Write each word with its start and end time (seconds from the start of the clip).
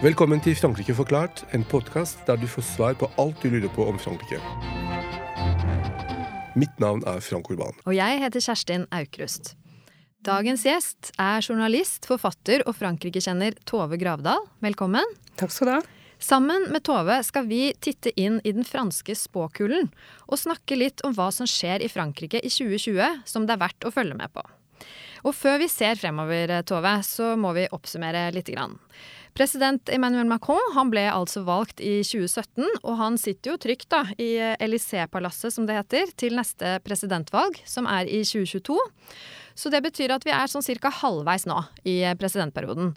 Velkommen 0.00 0.40
til 0.40 0.54
Frankrike 0.56 0.94
forklart, 0.96 1.42
en 1.52 1.60
podkast 1.68 2.22
der 2.24 2.38
du 2.40 2.46
får 2.48 2.64
svar 2.64 2.94
på 2.96 3.04
alt 3.20 3.42
du 3.42 3.50
lurer 3.52 3.68
på 3.74 3.84
om 3.84 3.98
Frankrike. 4.00 4.38
Mitt 6.56 6.72
navn 6.80 7.04
er 7.04 7.20
Frank 7.20 7.50
Urban. 7.52 7.76
Og 7.84 7.92
jeg 7.92 8.22
heter 8.22 8.40
Kjerstin 8.40 8.86
Aukrust. 8.96 9.52
Dagens 10.24 10.64
gjest 10.64 11.12
er 11.20 11.44
journalist, 11.44 12.08
forfatter 12.08 12.64
og 12.64 12.78
Frankrike-kjenner 12.80 13.60
Tove 13.68 14.00
Gravdal. 14.00 14.40
Velkommen. 14.64 15.04
Takk 15.36 15.52
skal 15.52 15.68
du 15.68 15.76
ha. 15.76 15.80
Sammen 16.20 16.66
med 16.68 16.84
Tove 16.84 17.16
skal 17.24 17.46
vi 17.48 17.70
titte 17.80 18.12
inn 18.20 18.42
i 18.44 18.52
den 18.52 18.66
franske 18.68 19.14
spåkulen 19.16 19.88
og 20.28 20.38
snakke 20.38 20.76
litt 20.76 21.00
om 21.06 21.14
hva 21.16 21.30
som 21.32 21.48
skjer 21.48 21.80
i 21.80 21.88
Frankrike 21.88 22.42
i 22.44 22.52
2020 22.52 23.22
som 23.24 23.48
det 23.48 23.56
er 23.56 23.62
verdt 23.62 23.88
å 23.88 23.92
følge 23.94 24.18
med 24.18 24.28
på. 24.34 24.44
Og 25.24 25.34
før 25.36 25.58
vi 25.60 25.68
ser 25.68 25.96
fremover, 26.00 26.52
Tove, 26.68 26.92
så 27.04 27.34
må 27.40 27.54
vi 27.56 27.66
oppsummere 27.72 28.28
grann. 28.52 28.78
President 29.36 29.88
Emmanuel 29.88 30.26
Macron 30.28 30.72
han 30.74 30.90
ble 30.90 31.06
altså 31.08 31.44
valgt 31.46 31.80
i 31.80 32.00
2017, 32.04 32.64
og 32.82 32.94
han 32.98 33.18
sitter 33.20 33.52
jo 33.52 33.60
trygt 33.62 33.88
da, 33.92 34.02
i 34.18 34.36
Élysée-palasset, 34.60 35.54
som 35.54 35.68
det 35.68 35.76
heter, 35.78 36.10
til 36.18 36.36
neste 36.36 36.78
presidentvalg, 36.84 37.60
som 37.64 37.86
er 37.86 38.10
i 38.10 38.24
2022. 38.26 38.76
Så 39.60 39.68
det 39.72 39.82
betyr 39.84 40.14
at 40.14 40.24
vi 40.24 40.32
er 40.32 40.48
sånn 40.48 40.64
cirka 40.64 40.92
halvveis 41.02 41.44
nå 41.48 41.58
i 41.84 42.00
presidentperioden. 42.16 42.94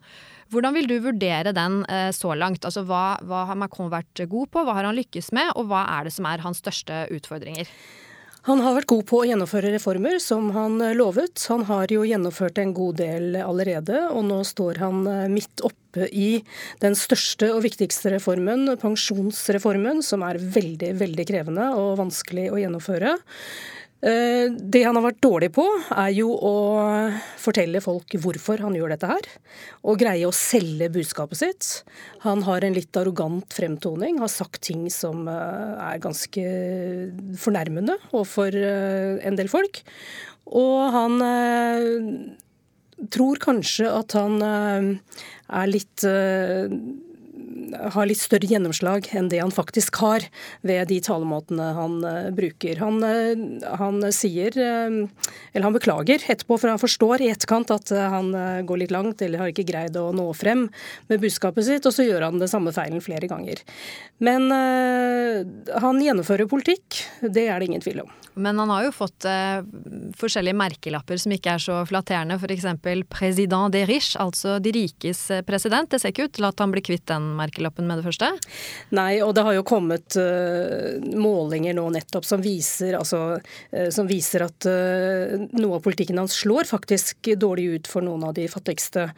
Hvordan 0.53 0.76
vil 0.77 0.88
du 0.88 0.95
vurdere 1.03 1.52
den 1.55 1.81
eh, 1.91 2.12
så 2.16 2.31
langt? 2.38 2.63
Altså 2.63 2.86
hva, 2.88 3.17
hva 3.27 3.44
har 3.49 3.59
Macron 3.59 3.91
vært 3.91 4.23
god 4.30 4.52
på, 4.53 4.63
hva 4.63 4.77
har 4.77 4.88
han 4.88 4.95
lykkes 4.95 5.34
med, 5.36 5.52
og 5.58 5.67
hva 5.72 5.84
er 5.98 6.08
det 6.08 6.16
som 6.16 6.30
er 6.30 6.44
hans 6.45 6.62
største 6.63 7.03
utfordringer? 7.12 7.67
Han 8.44 8.59
har 8.59 8.75
vært 8.75 8.89
god 8.91 9.06
på 9.08 9.22
å 9.22 9.28
gjennomføre 9.28 9.69
reformer, 9.72 10.17
som 10.19 10.50
han 10.52 10.81
lovet. 10.97 11.45
Han 11.47 11.64
har 11.69 11.91
jo 11.91 12.02
gjennomført 12.03 12.58
en 12.59 12.73
god 12.75 12.97
del 13.00 13.38
allerede, 13.39 14.02
og 14.11 14.25
nå 14.28 14.41
står 14.47 14.81
han 14.84 15.06
eh, 15.08 15.30
midt 15.31 15.64
oppe 15.64 16.09
i 16.11 16.41
den 16.84 16.95
største 16.97 17.53
og 17.53 17.64
viktigste 17.64 18.11
reformen, 18.16 18.67
pensjonsreformen, 18.81 20.03
som 20.03 20.28
er 20.28 20.41
veldig, 20.41 20.91
veldig 21.00 21.28
krevende 21.30 21.69
og 21.80 21.95
vanskelig 22.02 22.50
å 22.52 22.59
gjennomføre. 22.59 23.16
Eh, 24.04 24.52
det 24.52 24.82
han 24.84 24.98
har 25.00 25.06
vært 25.06 25.22
dårlig 25.23 25.50
på, 25.56 25.64
er 25.96 26.09
jo 26.12 26.34
å 26.36 26.56
fortelle 27.40 27.80
folk 27.84 28.18
hvorfor 28.20 28.59
han 28.66 28.76
gjør 28.76 28.92
dette 28.92 29.08
her. 29.08 29.30
Og 29.88 30.02
greie 30.02 30.28
å 30.28 30.36
selge 30.36 30.90
budskapet 30.92 31.40
sitt. 31.40 31.70
Han 32.26 32.44
har 32.44 32.66
en 32.66 32.76
litt 32.76 33.00
arrogant 33.00 33.48
fremtoning, 33.56 34.20
har 34.20 34.31
sagt 34.31 34.59
ting 34.68 34.90
som 34.92 35.30
eh, 35.31 35.88
er 35.88 36.04
ganske 36.04 36.46
fornærmende 37.40 37.96
overfor 38.12 38.59
eh, 38.59 39.24
en 39.24 39.40
del 39.40 39.52
folk. 39.52 39.80
Og 40.52 40.80
han 40.92 41.22
tror 43.16 43.40
kanskje 43.42 43.88
at 43.88 44.12
han 44.20 44.44
er 44.44 45.70
litt 45.72 46.04
har 47.94 48.08
litt 48.08 48.22
større 48.22 48.47
gjennomslag 48.50 49.08
enn 49.16 49.30
det 49.31 49.39
han 49.42 49.53
faktisk 49.53 50.00
har 50.03 50.25
ved 50.66 50.89
de 50.92 51.00
talemåtene 51.03 51.69
han 51.78 51.97
uh, 52.06 52.30
bruker. 52.36 52.80
Han, 52.83 53.00
uh, 53.03 53.73
han 53.80 54.02
sier, 54.16 54.56
uh, 54.58 55.30
eller 55.53 55.67
han 55.67 55.78
beklager 55.78 56.23
etterpå, 56.23 56.58
for 56.58 56.72
han 56.72 56.81
forstår 56.81 57.23
i 57.23 57.31
etterkant 57.34 57.72
at 57.73 57.91
han 57.94 58.31
går 58.67 58.81
litt 58.81 58.94
langt 58.94 59.22
eller 59.23 59.41
har 59.41 59.52
ikke 59.52 59.66
greid 59.67 59.97
å 60.00 60.09
nå 60.16 60.25
frem 60.38 60.66
med 61.09 61.22
budskapet 61.22 61.67
sitt, 61.67 61.86
og 61.88 61.95
så 61.95 62.06
gjør 62.06 62.28
han 62.28 62.41
det 62.41 62.50
samme 62.52 62.73
feilen 62.75 63.03
flere 63.03 63.30
ganger. 63.30 63.61
Men 64.23 64.47
han 64.50 66.00
gjennomfører 66.02 66.50
politikk, 66.50 67.02
det 67.22 67.47
er 67.50 67.59
det 67.59 67.69
ingen 67.69 67.84
tvil 67.84 68.03
om. 68.06 68.11
Men 68.39 68.58
han 68.61 68.72
har 68.73 68.88
jo 68.88 68.94
fått 68.95 69.28
forskjellige 70.17 70.58
merkelapper 70.58 71.19
som 71.22 71.36
ikke 71.36 71.56
er 71.56 71.64
så 71.64 71.81
flatterende, 71.89 72.40
f.eks. 72.40 72.66
'president 73.12 73.74
des 73.74 73.88
riches', 73.90 74.18
altså 74.19 74.57
de 74.63 74.74
rikes 74.74 75.28
president. 75.45 75.90
Det 75.91 76.01
ser 76.01 76.13
ikke 76.13 76.30
ut 76.30 76.38
til 76.40 76.50
at 76.50 76.63
han 76.63 76.74
blir 76.74 76.85
kvitt 76.85 77.06
den 77.12 77.34
merkelappen 77.38 77.53
med 77.62 78.00
det 78.00 78.06
første? 78.06 78.30
Nei, 78.96 79.22
og 79.24 79.34
det 79.36 79.44
har 79.46 79.56
jo 79.56 79.66
kommet 79.68 80.18
uh, 80.19 81.00
målinger 81.18 81.75
nå 81.78 81.86
nettopp 81.94 82.25
som 82.25 82.41
viser, 82.44 82.97
altså, 82.97 83.38
uh, 83.74 83.90
som 83.94 84.08
viser 84.09 84.46
at 84.46 84.68
uh, 84.68 85.36
noe 85.58 85.78
av 85.78 85.84
politikken 85.86 86.19
hans 86.22 86.36
slår 86.44 86.68
faktisk 86.69 87.34
dårlig 87.40 87.66
ut 87.78 87.90
for 87.90 88.06
noen 88.06 88.24
av 88.28 88.36
de 88.38 88.47
fattigste. 88.52 89.09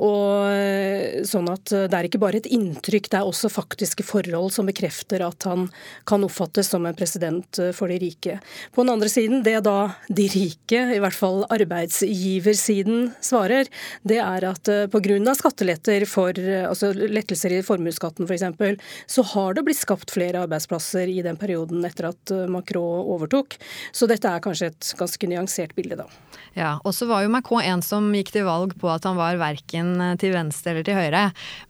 Og 0.00 1.24
sånn 1.26 1.48
at 1.50 1.70
Det 1.70 1.96
er 1.96 2.06
ikke 2.06 2.20
bare 2.20 2.40
et 2.40 2.48
inntrykk, 2.50 3.08
det 3.10 3.18
er 3.18 3.28
også 3.28 3.50
faktiske 3.52 4.04
forhold 4.06 4.52
som 4.54 4.68
bekrefter 4.68 5.22
at 5.24 5.44
han 5.48 5.68
kan 6.08 6.24
oppfattes 6.26 6.70
som 6.72 6.86
en 6.86 6.96
president 6.96 7.60
for 7.76 7.90
de 7.90 7.98
rike. 8.02 8.38
På 8.74 8.84
den 8.84 8.94
andre 8.94 9.10
siden, 9.12 9.42
det 9.46 9.58
da 9.66 9.92
de 10.08 10.26
rike, 10.32 10.82
i 10.96 11.00
hvert 11.02 11.16
fall 11.16 11.44
arbeidsgiversiden, 11.52 13.10
svarer, 13.24 13.70
det 14.06 14.20
er 14.22 14.46
at 14.48 14.70
pga. 14.92 15.34
skatteletter 15.38 16.06
for 16.08 16.36
altså 16.70 16.92
lettelser 16.94 17.58
i 17.58 17.62
formuesskatten 17.66 17.79
f.eks., 17.88 18.84
så 19.06 19.22
har 19.34 19.54
det 19.54 19.64
blitt 19.66 19.80
skapt 19.80 20.10
flere 20.14 20.44
arbeidsplasser 20.44 21.10
i 21.10 21.20
den 21.24 21.38
perioden 21.40 21.84
etter 21.86 22.10
at 22.10 22.34
eh, 22.34 22.46
Macron 22.50 23.06
overtok. 23.14 23.56
Så 23.92 24.08
dette 24.10 24.28
er 24.28 24.42
kanskje 24.44 24.70
et 24.72 24.92
ganske 24.98 25.30
nyansert 25.30 25.74
bilde, 25.78 26.00
da. 26.02 26.08
Ja, 26.56 26.74
og 26.84 26.94
så 26.96 27.06
var 27.06 27.22
jo 27.22 27.30
Macron 27.32 27.62
en 27.62 27.82
som 27.84 28.08
gikk 28.14 28.32
til 28.34 28.46
valg 28.48 28.74
på 28.80 28.90
at 28.90 29.06
han 29.06 29.18
var 29.18 29.38
verken 29.40 29.92
eh, 30.02 30.16
til 30.20 30.34
venstre 30.34 30.74
eller 30.74 30.86
til 30.86 30.98
høyre. 30.98 31.24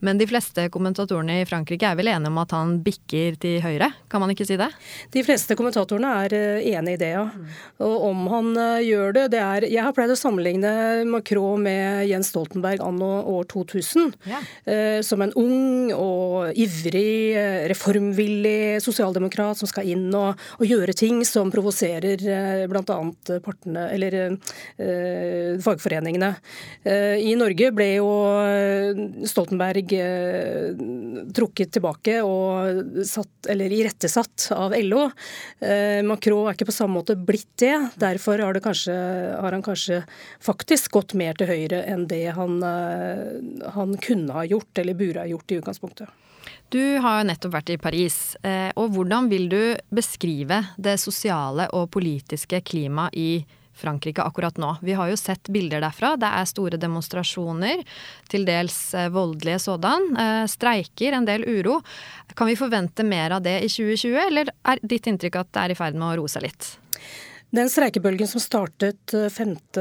Men 0.04 0.20
de 0.20 0.28
fleste 0.30 0.66
kommentatorene 0.72 1.40
i 1.40 1.48
Frankrike 1.48 1.88
er 1.88 1.98
vel 1.98 2.10
enige 2.12 2.32
om 2.32 2.40
at 2.42 2.54
han 2.56 2.78
bikker 2.84 3.38
til 3.40 3.60
høyre, 3.64 3.90
kan 4.10 4.22
man 4.22 4.32
ikke 4.32 4.48
si 4.48 4.58
det? 4.60 4.70
De 5.14 5.24
fleste 5.26 5.56
kommentatorene 5.58 6.14
er 6.24 6.36
eh, 6.36 6.70
enig 6.74 6.96
i 6.96 7.02
det, 7.02 7.12
ja. 7.16 7.26
Og 7.84 8.06
om 8.10 8.26
han 8.32 8.52
gjør 8.84 9.14
det, 9.16 9.26
det 9.34 9.40
er 9.40 9.64
Jeg 9.70 9.84
har 9.84 9.94
pleid 9.96 10.12
å 10.12 10.18
sammenligne 10.18 10.72
Macron 11.08 11.62
med 11.64 12.08
Jens 12.08 12.30
Stoltenberg 12.32 12.82
anno 12.84 13.10
år 13.30 13.46
2000. 13.50 14.12
Ja. 14.28 14.40
Som 15.06 15.22
en 15.24 15.32
ung 15.38 15.92
og 16.00 16.56
ivrig, 16.58 17.36
eh, 17.36 17.66
reformvillig 17.70 18.80
sosialdemokrat 18.84 19.58
som 19.60 19.68
skal 19.70 19.88
inn 19.92 20.08
og, 20.16 20.40
og 20.58 20.66
gjøre 20.66 20.94
ting 20.96 21.22
som 21.28 21.52
provoserer 21.52 22.24
eh, 22.24 22.64
bl.a. 22.70 22.98
partene, 23.44 23.86
eller 23.94 24.16
eh, 24.24 25.60
fagforeningene. 25.62 26.32
Eh, 26.84 27.20
I 27.30 27.34
Norge 27.38 27.70
ble 27.76 27.88
jo 27.98 28.08
eh, 28.40 29.02
Stoltenberg 29.28 29.94
eh, 29.96 30.80
trukket 31.36 31.74
tilbake 31.76 32.18
og 32.26 33.04
satt, 33.06 33.50
eller 33.50 33.72
irettesatt 33.74 34.50
av 34.56 34.74
LO. 34.80 35.08
Macron 36.06 36.48
er 36.48 36.56
ikke 36.56 36.68
på 36.70 36.74
samme 36.74 36.98
måte 36.98 37.16
blitt 37.16 37.52
det. 37.60 37.74
Derfor 38.00 38.40
har, 38.40 38.56
det 38.56 38.62
kanskje, 38.64 38.94
har 39.40 39.52
han 39.52 39.64
kanskje 39.64 40.00
faktisk 40.42 40.94
gått 40.96 41.14
mer 41.18 41.36
til 41.38 41.50
høyre 41.50 41.82
enn 41.90 42.06
det 42.10 42.24
han, 42.36 42.60
han 43.76 43.96
kunne 44.02 44.36
ha 44.36 44.46
gjort, 44.48 44.70
eller 44.80 44.98
burde 44.98 45.24
ha 45.24 45.28
gjort 45.30 45.52
i 45.52 45.60
utgangspunktet. 45.60 45.89
Du 46.70 46.82
har 47.02 47.20
jo 47.20 47.28
nettopp 47.28 47.54
vært 47.54 47.72
i 47.74 47.78
Paris, 47.82 48.16
eh, 48.46 48.70
og 48.78 48.92
hvordan 48.94 49.28
vil 49.30 49.48
du 49.50 49.62
beskrive 49.90 50.62
det 50.78 50.96
sosiale 51.02 51.66
og 51.74 51.90
politiske 51.90 52.62
klimaet 52.62 53.16
i 53.18 53.30
Frankrike 53.80 54.22
akkurat 54.22 54.58
nå. 54.60 54.74
Vi 54.84 54.92
har 54.92 55.08
jo 55.10 55.16
sett 55.16 55.48
bilder 55.52 55.80
derfra. 55.80 56.12
Det 56.20 56.28
er 56.28 56.48
store 56.48 56.78
demonstrasjoner, 56.80 57.82
til 58.30 58.44
dels 58.48 58.78
eh, 58.94 59.08
voldelige 59.12 59.60
sådan. 59.62 60.10
Eh, 60.20 60.44
streiker, 60.50 61.16
en 61.16 61.28
del 61.28 61.46
uro. 61.48 61.80
Kan 62.36 62.50
vi 62.50 62.58
forvente 62.60 63.06
mer 63.06 63.38
av 63.38 63.44
det 63.46 63.58
i 63.64 63.70
2020, 63.72 64.20
eller 64.26 64.52
er 64.68 64.84
ditt 64.84 65.08
inntrykk 65.10 65.40
at 65.42 65.52
det 65.54 65.64
er 65.64 65.74
i 65.74 65.80
ferd 65.80 65.98
med 65.98 66.10
å 66.10 66.14
roe 66.20 66.30
seg 66.30 66.46
litt? 66.46 66.74
Den 67.50 67.66
streikebølgen 67.66 68.28
som 68.30 68.38
startet 68.42 69.10
5.12, 69.10 69.80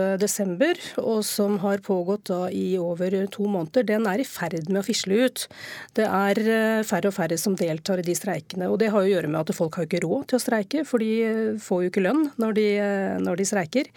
eh, 0.65 0.95
og 1.03 1.19
som 1.25 1.59
har 1.61 1.83
pågått 1.85 2.31
i 2.49 2.73
over 2.81 3.13
to 3.29 3.45
måneder, 3.45 3.85
den 3.85 4.07
er 4.09 4.23
i 4.23 4.25
ferd 4.25 4.71
med 4.71 4.81
å 4.81 4.87
fisle 4.87 5.19
ut. 5.27 5.43
Det 5.93 6.07
er 6.07 6.41
eh, 6.41 6.81
færre 6.87 7.11
og 7.11 7.15
færre 7.19 7.37
som 7.37 7.57
deltar 7.59 8.01
i 8.01 8.07
de 8.07 8.15
streikene. 8.17 8.71
Og 8.73 8.79
det 8.81 8.89
har 8.89 9.05
å 9.05 9.11
gjøre 9.11 9.29
med 9.29 9.43
at 9.43 9.53
folk 9.53 9.77
har 9.77 9.85
ikke 9.85 10.01
råd 10.01 10.31
til 10.31 10.39
å 10.39 10.41
streike, 10.41 10.81
for 10.89 11.05
de 11.05 11.11
eh, 11.27 11.59
får 11.61 11.83
jo 11.83 11.91
ikke 11.93 12.05
lønn 12.07 12.25
når 12.41 12.57
de, 12.57 12.65
når 13.21 13.37
de 13.37 13.47
streiker. 13.51 13.93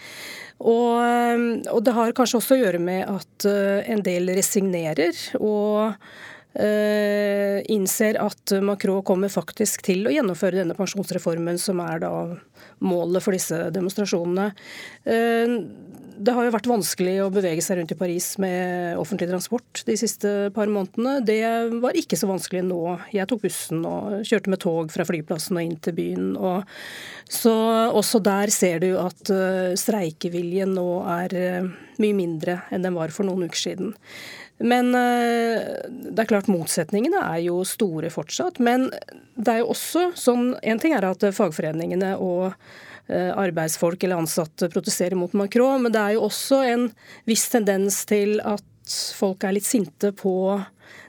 Og, 0.60 1.64
og 1.72 1.80
det 1.82 1.96
har 1.96 2.12
kanskje 2.16 2.42
også 2.42 2.58
å 2.58 2.60
gjøre 2.60 2.82
med 2.82 3.08
at 3.08 3.48
en 3.48 4.04
del 4.04 4.28
resignerer. 4.36 5.16
og 5.40 5.96
innser 7.72 8.18
at 8.20 8.52
Macron 8.60 9.00
kommer 9.08 9.32
faktisk 9.32 9.80
til 9.86 10.04
å 10.04 10.12
gjennomføre 10.12 10.58
denne 10.60 10.76
pensjonsreformen, 10.76 11.56
som 11.56 11.80
er 11.80 12.02
da 12.02 12.10
målet 12.82 13.25
for 13.25 13.37
disse 13.37 13.59
demonstrasjonene. 13.75 14.50
Uh, 15.06 15.56
det 16.23 16.35
har 16.37 16.47
jo 16.47 16.53
vært 16.55 16.69
vanskelig 16.69 17.14
å 17.25 17.31
bevege 17.32 17.62
seg 17.64 17.79
rundt 17.79 17.94
i 17.94 17.99
Paris 17.99 18.26
med 18.43 18.99
offentlig 19.00 19.31
transport 19.31 19.82
de 19.88 19.97
siste 19.99 20.31
par 20.55 20.70
månedene. 20.70 21.17
Det 21.25 21.41
var 21.82 21.97
ikke 21.99 22.19
så 22.20 22.29
vanskelig 22.31 22.62
nå. 22.69 22.81
Jeg 23.14 23.26
tok 23.31 23.47
bussen 23.47 23.81
og 23.88 24.20
kjørte 24.29 24.53
med 24.53 24.62
tog 24.62 24.93
fra 24.93 25.06
flyplassen 25.09 25.59
og 25.59 25.64
inn 25.64 25.79
til 25.82 25.97
byen. 25.97 26.29
Og 26.37 26.69
så 27.32 27.55
også 27.91 28.20
der 28.23 28.53
ser 28.55 28.85
du 28.85 28.93
at 29.00 29.32
uh, 29.32 29.73
streikeviljen 29.79 30.76
nå 30.76 30.87
er 31.17 31.37
mye 32.03 32.17
mindre 32.17 32.61
enn 32.70 32.85
den 32.85 32.97
var 32.97 33.12
for 33.14 33.26
noen 33.26 33.49
uker 33.49 33.64
siden. 33.64 33.97
Men 34.62 34.93
det 34.94 36.23
er 36.23 36.29
klart 36.31 36.47
motsetningene 36.47 37.19
er 37.19 37.41
jo 37.49 37.64
store 37.67 38.12
fortsatt. 38.14 38.61
Men 38.62 38.85
det 39.35 39.56
er 39.56 39.62
jo 39.62 39.73
også 39.73 40.12
sånn 40.19 40.53
En 40.62 40.79
ting 40.79 40.94
er 40.94 41.06
at 41.09 41.25
fagforeningene 41.35 42.12
og 42.23 42.51
arbeidsfolk 43.12 44.04
eller 44.06 44.22
ansatte 44.22 44.69
protesterer 44.72 45.19
mot 45.19 45.32
Macron, 45.37 45.82
men 45.82 45.93
det 45.93 46.00
er 46.00 46.14
jo 46.16 46.28
også 46.28 46.62
en 46.70 46.84
viss 47.28 47.49
tendens 47.52 47.99
til 48.08 48.38
at 48.46 48.62
folk 49.19 49.44
er 49.44 49.56
litt 49.56 49.66
sinte 49.66 50.12
på 50.16 50.34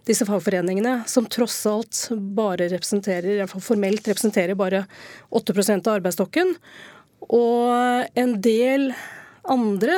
disse 0.07 0.25
fagforeningene, 0.27 1.03
som 1.07 1.27
tross 1.31 1.61
alt 1.69 2.07
bare 2.35 2.67
representerer, 2.73 3.45
formelt 3.47 4.07
representerer 4.09 4.57
bare 4.59 4.83
8% 5.31 5.87
av 5.87 5.99
arbeidsstokken. 5.99 6.53
Og 7.29 8.19
en 8.19 8.35
del 8.43 8.91
andre 9.47 9.95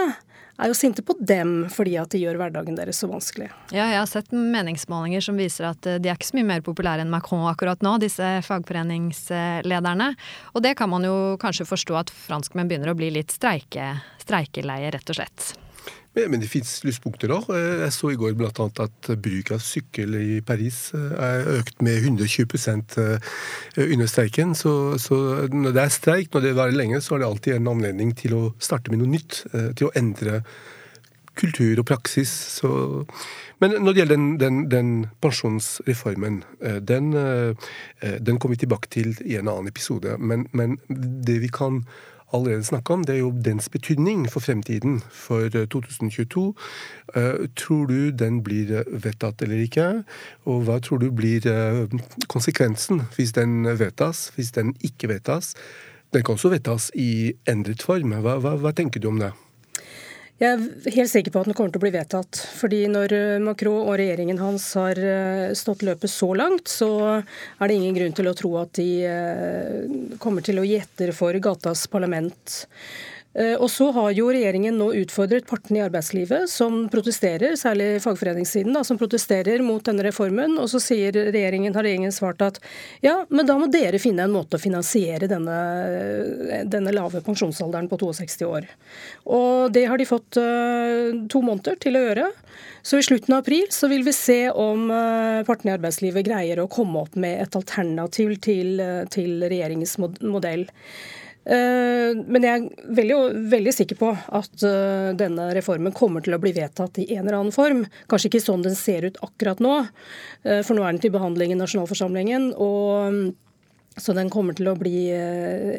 er 0.58 0.72
jo 0.72 0.78
sinte 0.78 1.04
på 1.06 1.16
dem 1.20 1.66
fordi 1.74 1.98
at 2.00 2.14
de 2.14 2.22
gjør 2.22 2.40
hverdagen 2.40 2.78
deres 2.78 3.02
så 3.02 3.10
vanskelig. 3.12 3.50
Ja, 3.74 3.90
jeg 3.92 4.00
har 4.00 4.10
sett 4.10 4.32
meningsmålinger 4.32 5.24
som 5.24 5.40
viser 5.40 5.70
at 5.72 5.90
eh, 5.90 6.00
de 6.02 6.12
er 6.12 6.20
ikke 6.20 6.30
så 6.32 6.40
mye 6.40 6.52
mer 6.54 6.66
populære 6.66 7.06
enn 7.06 7.14
Macron 7.14 7.48
akkurat 7.50 7.84
nå, 7.86 7.98
disse 8.04 8.30
fagforeningslederne. 8.48 10.14
Og 10.54 10.66
det 10.66 10.76
kan 10.80 10.92
man 10.92 11.08
jo 11.08 11.36
kanskje 11.42 11.68
forstå 11.70 12.00
at 12.06 12.16
franskmenn 12.26 12.72
begynner 12.72 12.94
å 12.94 12.98
bli 12.98 13.12
litt 13.18 13.36
streike, 13.36 13.96
streikeleie, 14.24 14.94
rett 14.96 15.12
og 15.12 15.20
slett. 15.20 15.54
Men 16.16 16.40
det 16.40 16.48
fins 16.48 16.78
lyspunkter 16.88 17.34
òg. 17.36 17.50
Jeg 17.52 17.92
så 17.92 18.14
i 18.14 18.20
går 18.20 18.38
bl.a. 18.40 18.68
at 18.86 19.10
bruk 19.20 19.52
av 19.52 19.64
sykkel 19.64 20.16
i 20.16 20.38
Paris 20.48 20.94
eh, 20.96 21.12
er 21.28 21.50
økt 21.58 21.84
med 21.84 22.08
120 22.08 22.56
eh, 23.04 23.34
under 23.84 24.08
streiken. 24.08 24.56
Så, 24.56 24.96
så, 25.02 25.18
når 25.52 25.76
det 25.76 25.84
er 25.84 25.92
streik, 25.92 26.32
når 26.32 26.46
det 26.46 26.56
varer 26.56 26.78
lenge, 26.78 27.02
så 27.04 27.16
er 27.18 27.24
det 27.24 27.28
alltid 27.28 27.58
en 27.58 27.74
anledning 27.74 28.16
til 28.16 28.38
å 28.38 28.46
starte 28.64 28.94
med 28.94 29.04
noe 29.04 29.12
nytt. 29.12 29.44
Eh, 29.52 29.74
til 29.76 29.90
å 29.90 29.94
endre 30.00 30.40
kultur 31.36 31.84
og 31.84 31.90
praksis. 31.90 32.32
Så 32.62 32.70
men 33.60 33.76
når 33.84 33.92
det 33.92 34.02
gjelder 34.02 34.16
den, 34.16 34.32
den, 34.40 34.64
den 34.72 34.90
pensjonsreformen, 35.24 36.42
den, 36.84 37.14
den, 37.16 38.40
kommer 38.40 38.52
vi 38.52 38.62
tilbake 38.66 38.92
til 38.92 39.14
i 39.24 39.38
en 39.40 39.48
annen 39.48 39.72
episode. 39.72 40.18
Men, 40.20 40.44
men 40.52 40.76
det 41.24 41.38
vi 41.44 41.52
kan 41.52 41.82
allerede 42.36 42.68
snakka 42.68 42.94
om, 42.94 43.06
det 43.08 43.16
er 43.16 43.20
jo 43.24 43.32
dens 43.46 43.70
betydning 43.70 44.26
for 44.32 44.44
fremtiden, 44.44 45.00
for 45.12 45.50
2022. 45.50 46.46
Eh, 47.16 47.24
eh, 47.24 47.48
tror 47.56 47.88
du 47.88 48.12
den 48.12 48.42
blir 48.44 48.84
vedtatt 48.90 49.42
eller 49.42 49.64
ikke? 49.64 49.88
Og 50.46 50.66
hva 50.68 50.80
tror 50.84 51.02
du 51.04 51.10
blir 51.12 51.48
eh, 51.48 51.86
konsekvensen 52.28 53.06
hvis 53.16 53.34
den 53.38 53.64
vedtas, 53.66 54.30
hvis 54.36 54.52
den 54.52 54.76
ikke 54.84 55.10
vedtas? 55.14 55.56
Den 56.14 56.24
kan 56.24 56.38
også 56.38 56.54
vedtas 56.54 56.92
i 56.96 57.34
endret 57.48 57.84
form. 57.84 58.14
Hva, 58.24 58.38
hva, 58.40 58.56
hva 58.62 58.72
tenker 58.76 59.04
du 59.04 59.10
om 59.10 59.20
det? 59.20 59.34
Jeg 60.36 60.52
er 60.52 60.96
helt 60.98 61.08
sikker 61.08 61.32
på 61.32 61.42
at 61.42 61.48
den 61.48 61.56
kommer 61.56 61.72
til 61.72 61.80
å 61.80 61.84
bli 61.86 61.94
vedtatt. 61.96 62.42
Fordi 62.58 62.82
når 62.92 63.14
eh, 63.16 63.44
Macron 63.44 63.86
og 63.86 63.96
regjeringen 64.02 64.42
hans 64.44 64.66
har 64.76 65.00
eh, 65.00 65.54
stått 65.56 65.86
løpet 65.88 66.12
så 66.12 66.34
langt, 66.36 66.68
så 66.68 66.90
er 67.16 67.72
det 67.72 67.78
ingen 67.78 67.96
grunn 67.96 68.16
til 68.18 68.28
å 68.28 68.36
tro 68.36 68.52
at 68.60 68.74
de 68.76 68.90
eh, 69.08 70.18
kommer 70.20 70.44
til 70.44 70.60
å 70.60 70.66
gi 70.68 70.76
etter 70.82 71.16
for 71.16 71.40
gatas 71.40 71.86
parlament. 71.88 72.58
Eh, 73.36 73.56
og 73.60 73.68
så 73.72 73.90
har 73.92 74.14
jo 74.16 74.30
regjeringen 74.32 74.78
nå 74.80 74.92
utfordret 75.02 75.48
partene 75.50 75.82
i 75.82 75.84
arbeidslivet 75.84 76.48
som 76.48 76.86
protesterer, 76.92 77.58
særlig 77.60 78.00
fagforeningssiden, 78.04 78.72
da, 78.76 78.84
som 78.88 79.00
protesterer 79.00 79.64
mot 79.66 79.84
denne 79.84 80.06
reformen. 80.08 80.56
Og 80.62 80.70
så 80.72 80.80
sier 80.84 81.12
regjeringen, 81.36 81.76
har 81.76 81.84
regjeringen 81.84 82.16
svart 82.16 82.44
at 82.46 82.62
ja, 83.04 83.18
men 83.28 83.48
da 83.48 83.58
må 83.60 83.68
dere 83.72 84.00
finne 84.00 84.24
en 84.24 84.36
måte 84.36 84.56
å 84.56 84.64
finansiere 84.64 85.28
denne, 85.28 85.58
denne 86.72 86.94
lave 86.96 87.20
pensjonsalderen 87.26 87.90
på 87.92 88.00
62 88.00 88.48
år. 88.48 88.70
Og 89.28 89.74
det 89.76 89.84
har 89.90 90.00
de 90.00 90.08
fått 90.08 90.40
uh, 90.40 91.12
to 91.32 91.42
måneder 91.44 91.76
til 91.82 92.00
å 92.00 92.06
gjøre. 92.06 92.30
Så 92.86 93.02
i 93.02 93.06
slutten 93.06 93.36
av 93.36 93.44
april 93.44 93.68
så 93.74 93.90
vil 93.92 94.06
vi 94.06 94.14
se 94.16 94.40
om 94.52 94.88
uh, 94.94 95.44
partene 95.48 95.74
i 95.74 95.76
arbeidslivet 95.76 96.28
greier 96.28 96.62
å 96.64 96.70
komme 96.72 97.04
opp 97.04 97.20
med 97.20 97.42
et 97.44 97.60
alternativ 97.60 98.38
til, 98.46 98.80
til 99.12 99.44
regjeringens 99.44 99.98
modell. 100.24 100.68
Eh, 101.46 102.12
men 102.26 102.46
jeg 102.46 102.58
er 102.58 102.94
veldig, 102.98 103.18
veldig, 103.52 103.74
sikker 103.78 104.00
på 104.00 104.10
at 104.16 104.64
eh, 104.66 105.12
denne 105.18 105.52
reformen 105.54 105.94
kommer 105.94 106.24
til 106.26 106.34
å 106.34 106.40
bli 106.42 106.56
vedtatt 106.56 106.98
i 107.04 107.06
en 107.14 107.26
eller 107.26 107.38
annen 107.38 107.56
form. 107.56 107.84
Kanskje 108.10 108.32
ikke 108.32 108.46
sånn 108.48 108.66
den 108.66 108.78
ser 108.78 109.06
ut 109.06 109.20
akkurat 109.26 109.62
nå, 109.62 109.76
eh, 110.44 110.64
for 110.66 110.74
nå 110.74 110.86
er 110.86 110.96
den 110.96 111.04
til 111.04 111.14
behandling 111.14 111.54
i 111.54 111.60
nasjonalforsamlingen. 111.60 112.54
og 112.58 113.36
Så 114.02 114.16
den 114.18 114.32
kommer 114.34 114.58
til 114.58 114.68
å 114.68 114.76
bli 114.76 115.08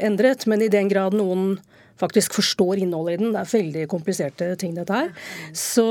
endret. 0.01 0.47
Men 0.47 0.63
i 0.63 0.71
den 0.73 0.89
grad 0.89 1.13
noen 1.13 1.59
faktisk 2.01 2.37
forstår 2.37 2.83
innholdet 2.85 3.17
i 3.17 3.23
den. 3.23 3.33
Det 3.35 3.43
er 3.43 3.51
veldig 3.53 3.85
kompliserte 3.93 4.51
ting, 4.61 4.75
dette 4.77 4.97
her. 4.97 5.13
Så, 5.57 5.87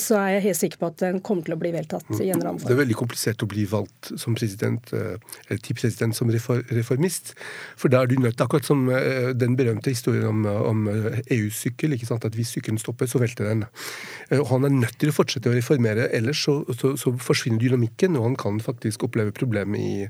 så, 0.00 0.18
er 0.18 0.36
jeg 0.36 0.46
helt 0.48 0.60
sikker 0.60 0.82
på 0.82 0.90
at 0.92 1.02
den 1.02 1.20
kommer 1.24 1.46
til 1.46 1.56
å 1.56 1.60
bli 1.60 1.72
veltatt 1.74 2.08
i 2.16 2.30
en 2.30 2.38
eller 2.38 2.52
annen 2.52 2.62
form. 2.62 2.70
Det 2.70 2.76
er 2.76 2.82
veldig 2.82 2.98
komplisert 2.98 3.44
å 3.44 3.50
bli 3.50 3.66
valgt 3.68 4.12
som 4.20 4.36
president, 4.38 4.92
eh, 4.96 5.16
eller 5.48 5.62
til 5.64 5.78
president 5.78 6.16
som 6.16 6.30
reformist. 6.32 7.34
For 7.78 7.92
da 7.92 8.02
er 8.02 8.12
du 8.12 8.18
nødt, 8.22 8.40
akkurat 8.40 8.66
som 8.68 8.86
eh, 8.92 9.32
den 9.36 9.56
berømte 9.58 9.92
historien 9.92 10.28
om, 10.28 10.46
om 10.46 10.88
EUs 10.88 11.62
sykkel, 11.64 11.96
ikke 11.96 12.08
sant? 12.08 12.26
at 12.28 12.36
hvis 12.38 12.54
sykkelen 12.56 12.80
stopper, 12.80 13.08
så 13.10 13.20
velter 13.22 13.48
den. 13.50 13.66
Eh, 14.30 14.40
og 14.40 14.48
han 14.52 14.68
er 14.68 14.74
nødt 14.74 14.98
til 15.00 15.12
å 15.12 15.16
fortsette 15.16 15.50
å 15.50 15.56
reformere, 15.56 16.08
ellers 16.16 16.42
så, 16.46 16.60
så, 16.78 16.94
så 17.00 17.14
forsvinner 17.22 17.62
dynamikken, 17.62 18.16
og 18.18 18.30
han 18.30 18.40
kan 18.40 18.60
faktisk 18.62 19.06
oppleve 19.08 19.34
problemer 19.36 19.78
i, 19.78 20.08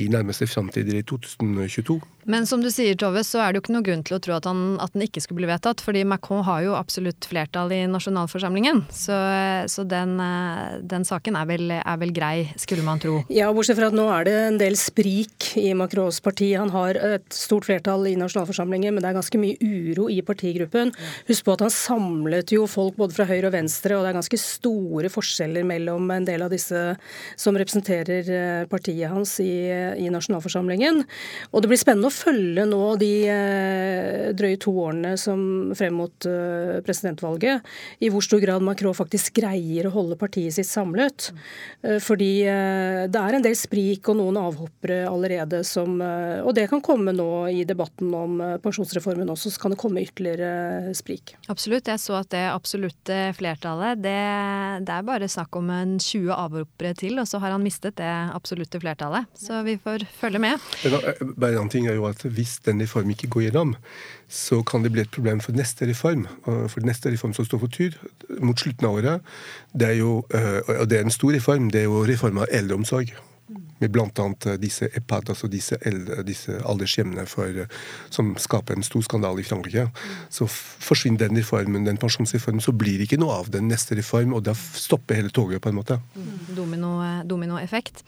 i 0.00 0.08
nærmeste 0.12 0.48
framtid 0.50 0.90
i 0.92 1.02
2022. 1.06 2.00
Men 2.30 2.46
som 2.48 2.62
du 2.64 2.70
sier, 2.72 2.96
Tove, 2.96 3.20
så 3.26 3.42
er 3.44 3.52
det 3.52 3.60
jo 3.60 3.64
ikke 3.66 3.74
noe 3.74 3.84
grunn 3.84 4.04
til 4.06 4.13
å 4.16 4.22
tro 4.22 4.36
at, 4.36 4.46
han, 4.48 4.76
at, 4.82 4.94
den 4.94 5.06
ikke 5.06 5.22
skulle 5.22 5.42
bli 5.42 5.50
vedtatt. 5.50 5.82
Fordi 5.84 6.04
Macron 6.08 6.44
har 6.46 6.64
jo 6.66 6.76
absolutt 6.78 7.26
flertall 7.28 7.72
i 7.74 7.82
nasjonalforsamlingen. 7.90 8.84
Så, 8.94 9.16
så 9.70 9.84
den, 9.88 10.16
eh, 10.22 10.78
den, 10.82 11.06
saken 11.06 11.38
er 11.40 11.48
vel, 11.50 11.74
er 11.76 12.00
vel, 12.00 12.14
grei, 12.14 12.48
skulle 12.60 12.86
man 12.86 13.02
tro. 13.02 13.20
Ja, 13.32 13.50
bortsett 13.54 13.78
fra 13.80 13.90
at 13.90 13.96
nå 13.96 14.06
er 14.14 14.28
det 14.28 14.36
en 14.48 14.60
del 14.60 14.78
sprik 14.80 15.52
i 15.60 15.70
Macrons 15.76 16.20
parti. 16.24 16.52
Han 16.58 16.72
har 16.74 16.98
et 16.98 17.28
stort 17.34 17.68
flertall 17.68 18.06
i 18.10 18.16
nasjonalforsamlingen, 18.20 18.94
men 18.94 19.04
det 19.04 19.10
er 19.10 19.18
ganske 19.18 19.40
mye 19.40 19.58
uro 19.60 20.08
i 20.12 20.20
partigruppen. 20.26 20.94
Husk 21.28 21.46
på 21.46 21.56
at 21.56 21.64
han 21.66 21.74
samlet 21.74 22.54
jo 22.54 22.68
folk 22.70 22.98
både 23.00 23.16
fra 23.16 23.28
høyre 23.28 23.50
og 23.50 23.56
venstre, 23.56 23.96
og 23.96 24.04
det 24.04 24.12
er 24.12 24.18
ganske 24.20 24.40
store 24.40 25.10
forskjeller 25.12 25.66
mellom 25.66 26.10
en 26.14 26.28
del 26.28 26.44
av 26.44 26.52
disse 26.54 26.84
som 27.40 27.56
representerer 27.58 28.30
eh, 28.30 28.66
partiet 28.70 29.10
hans 29.10 29.36
i, 29.42 29.52
i 30.00 30.10
nasjonalforsamlingen. 30.12 31.02
Og 31.52 31.62
det 31.62 31.70
blir 31.70 31.80
spennende 31.80 32.10
å 32.10 32.14
følge 32.14 32.66
nå 32.68 32.82
de 33.00 33.12
eh, 33.30 34.03
drøye 34.36 34.58
to 34.60 34.72
årene 34.84 35.14
som 35.20 35.72
frem 35.76 35.96
mot 35.98 36.28
eh, 36.28 36.80
presidentvalget, 36.84 37.64
i 38.04 38.10
hvor 38.12 38.24
stor 38.24 38.42
grad 38.42 38.64
Macron 38.64 38.96
faktisk 38.96 39.36
greier 39.40 39.88
å 39.88 39.94
holde 39.94 40.18
partiet 40.20 40.56
sitt 40.56 40.68
samlet. 40.68 41.30
Eh, 41.82 41.98
fordi 42.02 42.32
det 42.44 43.20
er 43.20 43.36
en 43.36 43.44
del 43.44 43.56
sprik 43.58 44.08
og 44.10 44.18
noen 44.18 44.38
avhoppere 44.40 45.04
allerede 45.08 45.62
som 45.66 45.94
Og 45.94 46.50
det 46.56 46.66
kan 46.70 46.80
komme 46.84 47.12
nå 47.14 47.46
i 47.52 47.64
debatten 47.66 48.12
om 48.16 48.40
pensjonsreformen 48.62 49.30
også, 49.30 49.52
så 49.52 49.62
kan 49.62 49.74
det 49.74 49.78
komme 49.80 50.02
ytterligere 50.02 50.92
sprik. 50.96 51.34
Absolutt. 51.52 51.88
Jeg 51.88 52.02
så 52.02 52.16
at 52.18 52.30
det 52.34 52.42
absolutte 52.50 53.18
flertallet, 53.38 54.02
det, 54.02 54.16
det 54.86 54.94
er 54.96 55.06
bare 55.06 55.28
snakk 55.30 55.56
om 55.58 55.70
en 55.74 55.96
20 56.02 56.32
avhoppere 56.34 56.94
til, 56.98 57.18
og 57.22 57.28
så 57.30 57.40
har 57.42 57.54
han 57.54 57.64
mistet 57.64 57.96
det 58.00 58.10
absolutte 58.34 58.80
flertallet. 58.82 59.30
Så 59.38 59.62
vi 59.66 59.76
får 59.80 60.06
følge 60.18 60.42
med. 60.42 60.62
Bare 61.36 61.54
en 61.54 61.64
annen 61.64 61.72
ting 61.72 61.88
er 61.88 61.98
jo 61.98 62.08
at 62.08 62.24
hvis 62.24 62.58
denne 62.64 62.84
reformen 62.86 63.14
ikke 63.14 63.30
går 63.32 63.48
gjennom, 63.48 63.74
så 64.28 64.62
kan 64.66 64.82
det 64.84 64.92
bli 64.92 65.04
et 65.04 65.12
problem 65.12 65.40
for 65.40 65.56
neste 65.56 65.86
reform. 65.88 66.26
For 66.44 66.84
neste 66.86 67.12
reform 67.12 67.34
som 67.36 67.46
står 67.46 67.62
for 67.62 67.72
tur 67.72 67.98
mot 68.40 68.58
slutten 68.58 68.88
av 68.88 68.98
året, 68.98 69.36
det 69.74 69.92
er 69.92 70.00
jo, 70.00 70.24
øh, 70.34 70.80
og 70.80 70.88
det 70.90 70.98
er 70.98 71.06
en 71.06 71.14
stor 71.14 71.34
reform, 71.34 71.70
det 71.70 71.84
er 71.84 71.88
jo 71.90 72.04
reform 72.08 72.42
av 72.42 72.50
eldreomsorg. 72.50 73.14
Med 73.80 73.92
bl.a. 73.92 74.06
Øh, 74.46 74.56
disse 74.62 74.88
EPAD, 74.96 75.28
altså 75.28 75.50
disse, 75.50 75.76
eldre, 75.82 76.22
disse 76.22 76.56
aldershjemmene 76.64 77.26
for, 77.26 77.44
øh, 77.44 77.66
som 78.10 78.34
skaper 78.38 78.74
en 78.74 78.86
stor 78.86 79.04
skandale 79.04 79.40
i 79.40 79.46
Frankrike. 79.46 79.88
Så 80.30 80.46
forsvinner 80.48 81.28
den 81.28 81.38
reformen, 81.38 81.86
den 81.86 82.00
pensjonsreformen, 82.00 82.60
så 82.60 82.72
blir 82.72 82.98
det 82.98 83.10
ikke 83.10 83.20
noe 83.20 83.38
av 83.42 83.52
den 83.52 83.68
neste 83.68 83.98
reform, 83.98 84.32
og 84.34 84.44
da 84.48 84.54
stopper 84.54 85.20
hele 85.20 85.30
toget 85.30 85.62
på 85.62 85.68
en 85.68 85.78
måte. 85.82 86.00
Domino, 86.56 86.96
dominoeffekt. 87.28 88.04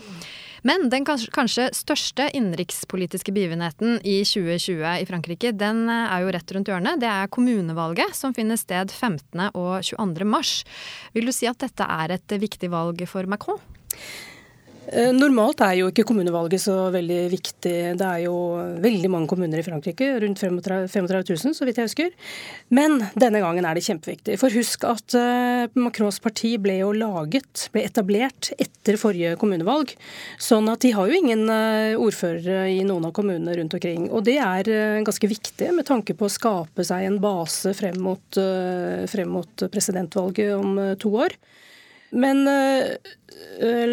Men 0.65 0.89
den 0.93 1.05
kanskje 1.07 1.69
største 1.77 2.29
innenrikspolitiske 2.37 3.35
begivenheten 3.35 3.99
i 4.07 4.21
2020 4.25 5.03
i 5.03 5.09
Frankrike, 5.09 5.53
den 5.57 5.85
eh, 5.93 6.15
er 6.15 6.25
jo 6.25 6.33
rett 6.37 6.55
rundt 6.57 6.71
hjørnet. 6.71 7.03
Det 7.03 7.11
er 7.11 7.33
kommunevalget 7.33 8.17
som 8.17 8.35
finner 8.37 8.61
sted 8.61 8.95
15. 8.95 9.51
og 9.53 9.83
22. 9.85 10.29
mars. 10.29 10.55
Vil 11.17 11.29
du 11.29 11.35
si 11.35 11.51
at 11.51 11.61
dette 11.63 11.85
er 11.85 12.17
et 12.17 12.39
viktig 12.41 12.71
valg 12.73 13.05
for 13.11 13.29
Macron? 13.29 13.61
Eh, 14.87 15.11
normalt 15.11 15.59
er 15.67 15.75
jo 15.81 15.89
ikke 15.91 16.05
kommunevalget 16.07 16.63
så 16.63 16.75
veldig 16.95 17.19
viktig. 17.33 17.75
Det 17.99 18.07
er 18.07 18.21
jo 18.27 18.35
veldig 18.83 19.11
mange 19.11 19.31
kommuner 19.31 19.59
i 19.59 19.65
Frankrike, 19.67 20.13
rundt 20.23 20.39
35 20.39 21.09
000 21.27 21.57
så 21.57 21.67
vidt 21.67 21.81
jeg 21.81 21.89
husker. 21.89 22.13
Men 22.71 23.01
denne 23.19 23.43
gangen 23.43 23.67
er 23.67 23.75
det 23.75 23.83
kjempeviktig. 23.87 24.37
For 24.39 24.55
husk 24.55 24.87
at 24.87 25.17
eh, 25.19 25.67
Macrons 25.75 26.21
parti 26.23 26.55
ble 26.63 26.79
jo 26.85 26.93
laget, 26.95 27.67
ble 27.75 27.87
etablert 27.89 28.53
etter 28.61 29.01
forrige 29.01 29.35
kommunevalg. 29.41 29.97
Sånn 30.39 30.71
at 30.71 30.87
de 30.87 30.95
har 30.95 31.11
jo 31.11 31.19
ingen 31.19 31.47
eh, 31.51 31.99
ordførere 31.99 32.69
i 32.71 32.81
noen 32.87 33.09
av 33.11 33.17
kommunene 33.17 33.59
rundt 33.59 33.75
omkring. 33.75 34.07
Og 34.15 34.23
det 34.29 34.39
er 34.39 34.71
ganske 35.07 35.31
viktig 35.31 35.73
med 35.75 35.89
tanke 35.89 36.15
på 36.15 36.29
å 36.29 36.33
skape 36.33 36.87
seg 36.87 37.09
en 37.09 37.21
base 37.23 37.75
frem 37.77 37.99
mot, 38.03 38.39
frem 39.11 39.31
mot 39.35 39.69
presidentvalget 39.73 40.55
om 40.55 40.79
to 41.01 41.11
år. 41.27 41.35
Men 42.11 42.47
uh, 42.49 42.95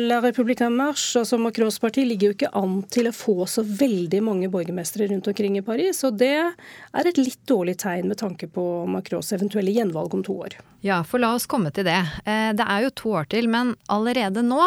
La 0.06 0.22
République 0.22 0.70
Marche, 0.70 1.20
altså 1.20 1.38
Macrons 1.38 1.80
parti, 1.80 2.06
ligger 2.06 2.30
jo 2.30 2.36
ikke 2.36 2.52
an 2.56 2.82
til 2.92 3.08
å 3.10 3.16
få 3.16 3.48
så 3.50 3.64
veldig 3.64 4.20
mange 4.24 4.50
borgermestere 4.52 5.10
rundt 5.12 5.28
omkring 5.32 5.58
i 5.60 5.64
Paris. 5.66 6.04
Og 6.08 6.18
det 6.20 6.36
er 6.36 7.10
et 7.10 7.20
litt 7.20 7.42
dårlig 7.50 7.78
tegn 7.84 8.12
med 8.12 8.20
tanke 8.22 8.48
på 8.52 8.66
Macrons 8.92 9.34
eventuelle 9.36 9.74
gjenvalg 9.74 10.14
om 10.16 10.24
to 10.26 10.36
år. 10.46 10.60
Ja, 10.84 10.98
for 11.08 11.22
la 11.24 11.30
oss 11.32 11.46
komme 11.48 11.72
til 11.72 11.88
det. 11.88 12.00
Eh, 12.28 12.50
det 12.56 12.66
er 12.68 12.84
jo 12.84 12.92
to 13.00 13.14
år 13.16 13.28
til, 13.32 13.48
men 13.48 13.72
allerede 13.92 14.44
nå 14.44 14.60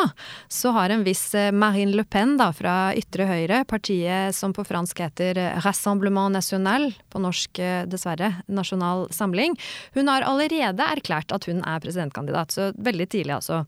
så 0.48 0.72
har 0.72 0.92
en 0.92 1.04
viss 1.04 1.26
eh, 1.36 1.52
Marine 1.52 1.92
Le 1.92 2.06
Pen 2.08 2.38
da, 2.40 2.48
fra 2.56 2.94
ytre 2.96 3.28
høyre, 3.28 3.62
partiet 3.68 4.32
som 4.36 4.54
på 4.56 4.64
fransk 4.64 5.02
heter 5.04 5.36
Rassemblement 5.64 6.32
National, 6.32 6.88
på 7.12 7.20
norsk 7.20 7.60
dessverre 7.92 8.32
Nasjonal 8.48 9.06
Samling, 9.12 9.58
hun 9.92 10.08
har 10.08 10.24
allerede 10.24 10.88
erklært 10.96 11.36
at 11.36 11.48
hun 11.50 11.60
er 11.60 11.84
presidentkandidat. 11.84 12.56
Så 12.56 12.70
veldig 12.80 13.10
tidlig, 13.12 13.35
altså. 13.36 13.62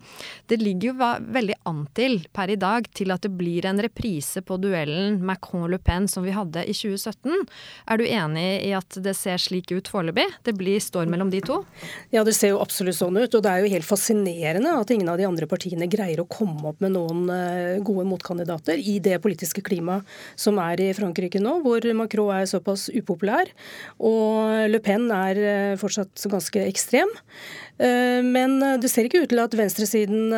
Det 0.49 0.61
ligger 0.61 0.93
jo 0.93 1.11
veldig 1.39 1.59
an 1.69 1.85
til 1.97 2.21
per 2.35 2.53
i 2.53 2.59
dag 2.61 2.89
til 2.97 3.13
at 3.15 3.25
det 3.25 3.33
blir 3.39 3.67
en 3.69 3.81
reprise 3.85 4.43
på 4.45 4.59
duellen 4.61 5.21
Macron-Le 5.27 5.81
Pen 5.83 6.09
som 6.11 6.27
vi 6.27 6.35
hadde 6.35 6.65
i 6.65 6.75
2017. 6.77 7.47
Er 7.89 8.01
du 8.01 8.07
enig 8.07 8.47
i 8.67 8.73
at 8.77 8.99
det 9.05 9.15
ser 9.19 9.41
slik 9.43 9.73
ut 9.75 9.91
foreløpig? 9.91 10.27
Det 10.47 10.57
blir 10.59 10.81
storm 10.83 11.13
mellom 11.15 11.33
de 11.33 11.43
to? 11.45 11.61
Ja, 12.15 12.25
det 12.27 12.37
ser 12.37 12.55
jo 12.55 12.63
absolutt 12.63 12.99
sånn 12.99 13.19
ut. 13.19 13.35
Og 13.35 13.45
det 13.45 13.53
er 13.53 13.65
jo 13.65 13.73
helt 13.73 13.89
fascinerende 13.89 14.75
at 14.81 14.93
ingen 14.95 15.11
av 15.11 15.21
de 15.21 15.29
andre 15.29 15.49
partiene 15.51 15.89
greier 15.91 16.23
å 16.23 16.29
komme 16.29 16.73
opp 16.73 16.83
med 16.85 16.95
noen 16.97 17.29
eh, 17.33 17.79
gode 17.85 18.07
motkandidater 18.09 18.81
i 18.81 18.99
det 19.05 19.19
politiske 19.25 19.63
klimaet 19.65 20.07
som 20.39 20.59
er 20.63 20.83
i 20.83 20.91
Frankrike 20.97 21.41
nå, 21.43 21.59
hvor 21.65 21.85
Macron 21.97 22.35
er 22.35 22.49
såpass 22.51 22.89
upopulær 22.93 23.51
og 23.99 24.69
Le 24.71 24.81
Pen 24.85 25.09
er 25.15 25.41
eh, 25.43 25.77
fortsatt 25.81 26.27
ganske 26.31 26.63
ekstrem. 26.67 27.11
Eh, 27.79 28.21
men 28.27 28.59
det 28.83 28.91
ser 28.91 29.07
ikke 29.09 29.23
ut 29.25 29.33
til 29.33 29.43
at 29.43 29.55
venstresiden 29.59 30.33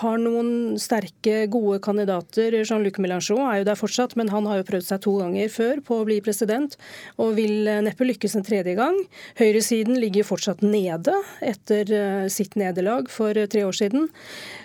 har 0.00 0.18
noen 0.22 0.78
sterke, 0.80 1.44
gode 1.50 1.80
kandidater. 1.84 2.54
Jean-Luc 2.62 3.00
Mélenchon 3.02 3.42
er 3.48 3.60
jo 3.60 3.68
der 3.68 3.78
fortsatt, 3.78 4.14
men 4.18 4.30
han 4.32 4.46
har 4.50 4.60
jo 4.60 4.68
prøvd 4.68 4.88
seg 4.88 5.02
to 5.04 5.16
ganger 5.20 5.50
før 5.52 5.82
på 5.84 6.00
å 6.00 6.06
bli 6.06 6.20
president, 6.24 6.76
og 7.20 7.34
vil 7.38 7.68
neppe 7.84 8.06
lykkes 8.06 8.38
en 8.38 8.46
tredje 8.46 8.76
gang. 8.78 8.96
Høyresiden 9.40 9.98
ligger 10.00 10.26
fortsatt 10.26 10.62
nede 10.64 11.14
etter 11.44 11.90
eh, 11.94 12.26
sitt 12.32 12.56
nederlag 12.60 13.10
for 13.12 13.36
eh, 13.36 13.48
tre 13.50 13.64
år 13.66 13.76
siden. 13.76 14.08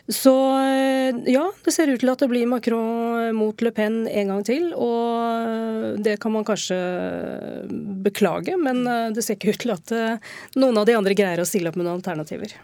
Så 0.10 0.34
eh, 0.58 1.20
ja, 1.30 1.44
det 1.66 1.74
ser 1.76 1.92
ut 1.92 2.02
til 2.02 2.10
at 2.10 2.24
det 2.24 2.30
blir 2.32 2.50
Macron 2.50 3.30
mot 3.38 3.62
Le 3.62 3.72
Pen 3.76 4.02
en 4.10 4.34
gang 4.34 4.42
til. 4.48 4.72
Og 4.74 6.02
det 6.02 6.18
kan 6.24 6.34
man 6.34 6.48
kanskje 6.48 6.80
beklage, 8.06 8.58
men 8.58 8.84
det 9.14 9.26
ser 9.26 9.38
ikke 9.38 9.54
ut 9.54 9.64
til 9.64 9.76
at 9.76 9.96
noen 10.58 10.82
av 10.82 10.90
de 10.90 10.98
andre 10.98 11.18
greier 11.18 11.42
å 11.44 11.48
stille 11.48 11.70
opp 11.70 11.78
med 11.78 11.86
noen 11.86 12.02
alternativer. 12.02 12.58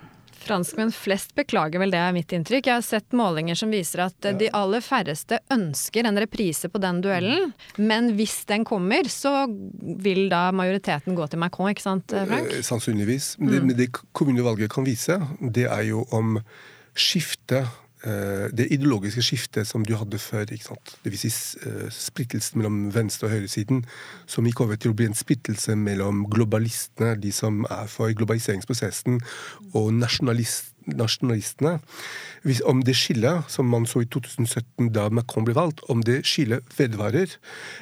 Franskmenn 0.46 0.92
flest 0.94 1.34
beklager 1.36 1.82
vel 1.82 1.94
det, 1.94 2.00
er 2.00 2.14
mitt 2.14 2.34
inntrykk. 2.36 2.68
Jeg 2.70 2.78
har 2.78 2.86
sett 2.86 3.16
målinger 3.18 3.58
som 3.58 3.72
viser 3.74 4.04
at 4.06 4.28
de 4.38 4.50
aller 4.54 4.84
færreste 4.86 5.40
ønsker 5.54 6.06
en 6.06 6.20
reprise 6.22 6.70
på 6.70 6.82
den 6.82 7.02
duellen. 7.02 7.50
Men 7.82 8.12
hvis 8.18 8.44
den 8.50 8.66
kommer, 8.68 9.10
så 9.10 9.48
vil 10.06 10.28
da 10.30 10.48
majoriteten 10.56 11.18
gå 11.18 11.28
til 11.32 11.42
Macron, 11.42 11.72
ikke 11.74 11.86
sant 11.88 12.14
Frank? 12.14 12.54
Eh, 12.54 12.62
sannsynligvis. 12.66 13.36
Mm. 13.42 13.52
Det, 13.52 13.78
det 13.82 13.90
kommunevalget 14.14 14.74
kan 14.76 14.86
vise, 14.86 15.18
det 15.42 15.66
er 15.66 15.84
jo 15.90 16.06
om 16.14 16.38
skiftet 16.96 17.68
Eh, 18.06 18.50
det 18.54 18.68
ideologiske 18.70 19.24
skiftet 19.26 19.68
som 19.68 19.86
du 19.86 19.96
hadde 19.98 20.20
før, 20.22 20.46
ikke 20.54 20.68
sant? 20.68 20.92
dvs. 21.06 21.24
Si, 21.26 21.60
uh, 21.66 21.88
splittelsen 21.90 22.60
mellom 22.60 22.92
venstre- 22.94 23.26
og 23.26 23.34
høyresiden, 23.34 23.82
som 24.30 24.46
gikk 24.46 24.62
over 24.62 24.78
til 24.78 24.94
å 24.94 24.98
bli 24.98 25.08
en 25.10 25.18
splittelse 25.18 25.74
mellom 25.80 26.26
globalistene, 26.30 27.16
de 27.18 27.32
som 27.34 27.66
er 27.66 27.90
for 27.90 28.14
globaliseringsprosessen, 28.14 29.22
og 29.74 29.90
nasjonalist, 29.98 30.70
nasjonalistene. 30.86 31.80
Hvis, 32.46 32.62
om 32.70 32.84
det 32.86 32.94
skillet 33.00 33.50
som 33.50 33.66
man 33.74 33.90
så 33.90 34.04
i 34.06 34.10
2017 34.14 34.92
da 34.94 35.10
Macron 35.10 35.48
ble 35.48 35.58
valgt, 35.58 35.82
om 35.90 36.06
det 36.06 36.22
skillet 36.30 36.78
vedvarer, 36.78 37.40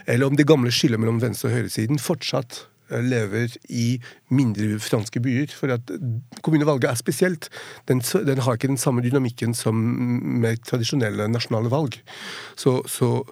eller 0.08 0.32
om 0.32 0.39
det 0.39 0.48
gamle 0.48 0.72
skillet 0.72 1.03
mellom 1.03 1.20
venstre- 1.20 1.51
og 1.51 1.58
høyresiden 1.58 2.00
fortsatt 2.00 2.63
Eh, 2.63 2.73
lever 3.02 3.56
i 3.70 4.02
mindre 4.30 4.80
franske 4.80 5.22
byer. 5.24 5.54
For 5.56 5.74
at 5.74 5.94
kommunevalget 6.42 6.90
er 6.90 7.00
spesielt. 7.00 7.50
Den, 7.88 8.00
den, 8.00 8.44
har 8.46 8.54
ikke 8.54 8.72
den 8.72 8.78
samme 8.78 9.02
dynamikken 9.02 9.54
som 9.58 9.76
med 10.44 10.62
tradisjonelle 10.68 11.28
nasjonale 11.32 11.72
valg. 11.72 11.98
Så, 12.56 12.82
så 12.88 13.24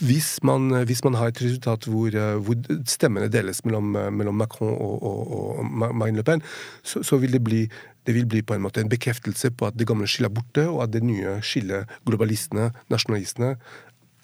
hvis, 0.00 0.38
man, 0.42 0.70
hvis, 0.86 1.04
man, 1.04 1.14
har 1.14 1.32
et 1.32 1.42
resultat 1.42 1.84
hvor, 1.90 2.06
eh, 2.06 2.38
hvor 2.38 2.54
stemmene 2.86 3.28
deles 3.28 3.64
mellom, 3.64 3.96
eh, 3.96 4.12
mellom 4.14 4.34
Macron 4.34 4.70
og, 4.70 5.02
og, 5.02 5.58
og, 5.58 5.66
Marine 5.66 6.16
Le 6.16 6.22
Pen, 6.22 6.42
så, 6.82 7.02
så 7.02 7.16
vil 7.16 7.32
det 7.32 7.44
bli 7.44 7.66
det 8.06 8.14
vil 8.14 8.26
bli 8.30 8.42
på 8.46 8.54
en 8.54 8.62
måte 8.62 8.78
en 8.80 8.90
bekreftelse 8.90 9.50
på 9.50 9.66
at 9.66 9.74
det 9.74 9.88
gamle 9.88 10.06
skillet 10.06 10.30
er 10.30 10.34
borte, 10.36 10.68
og 10.70 10.84
at 10.84 10.92
det 10.94 11.02
nye 11.02 11.40
skillet, 11.42 11.90
globalistene, 12.06 12.68
nasjonalistene, 12.92 13.56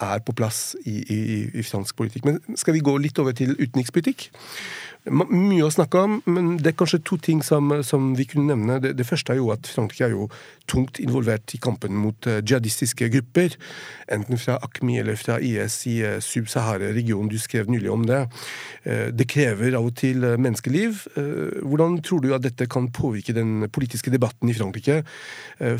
er 0.03 0.23
på 0.25 0.35
plass 0.37 0.75
i, 0.85 0.99
i, 1.01 1.19
i 1.59 1.65
fransk 1.65 1.97
politikk. 1.99 2.25
Men 2.29 2.59
skal 2.59 2.75
vi 2.77 2.83
gå 2.85 2.95
litt 3.01 3.19
over 3.21 3.35
til 3.37 3.55
utenrikspolitikk? 3.57 4.29
Mye 5.03 5.65
å 5.65 5.71
snakke 5.73 5.99
om, 5.99 6.13
men 6.31 6.53
det 6.63 6.69
er 6.71 6.75
kanskje 6.79 7.01
to 7.03 7.17
ting 7.19 7.41
som, 7.43 7.73
som 7.83 8.13
vi 8.15 8.23
kunne 8.29 8.53
nevne. 8.53 8.77
Det, 8.79 8.93
det, 8.95 9.03
første 9.03 9.33
er 9.33 9.41
jo 9.41 9.49
at 9.51 9.67
Frankrike 9.67 10.05
er 10.07 10.13
jo 10.13 10.29
tungt 10.71 11.01
involvert 11.03 11.51
i 11.51 11.59
kampen 11.59 11.97
mot 11.99 12.15
uh, 12.29 12.37
jihadistiske 12.39 13.09
grupper. 13.11 13.57
Enten 14.15 14.39
fra 14.39 14.55
AKMI 14.63 15.01
eller 15.01 15.19
fra 15.19 15.41
IS 15.43 15.81
i 15.91 15.97
uh, 16.07 16.21
Sub-Sahara-regionen. 16.23 17.27
Du 17.27 17.35
skrev 17.35 17.67
nylig 17.67 17.91
om 17.91 18.05
det. 18.07 18.21
Uh, 18.87 19.09
det 19.11 19.27
krever 19.33 19.75
av 19.75 19.89
og 19.89 19.97
til 19.99 20.23
menneskeliv. 20.23 21.03
hvordan 21.67 21.97
tror 22.05 22.21
du 22.23 22.29
at 22.35 22.43
dette 22.45 22.65
kan 22.71 22.87
påvirke 22.95 23.35
den 23.35 23.67
politiske 23.71 24.11
debatten 24.11 24.49
i 24.49 24.55
Frankrike? 24.55 25.01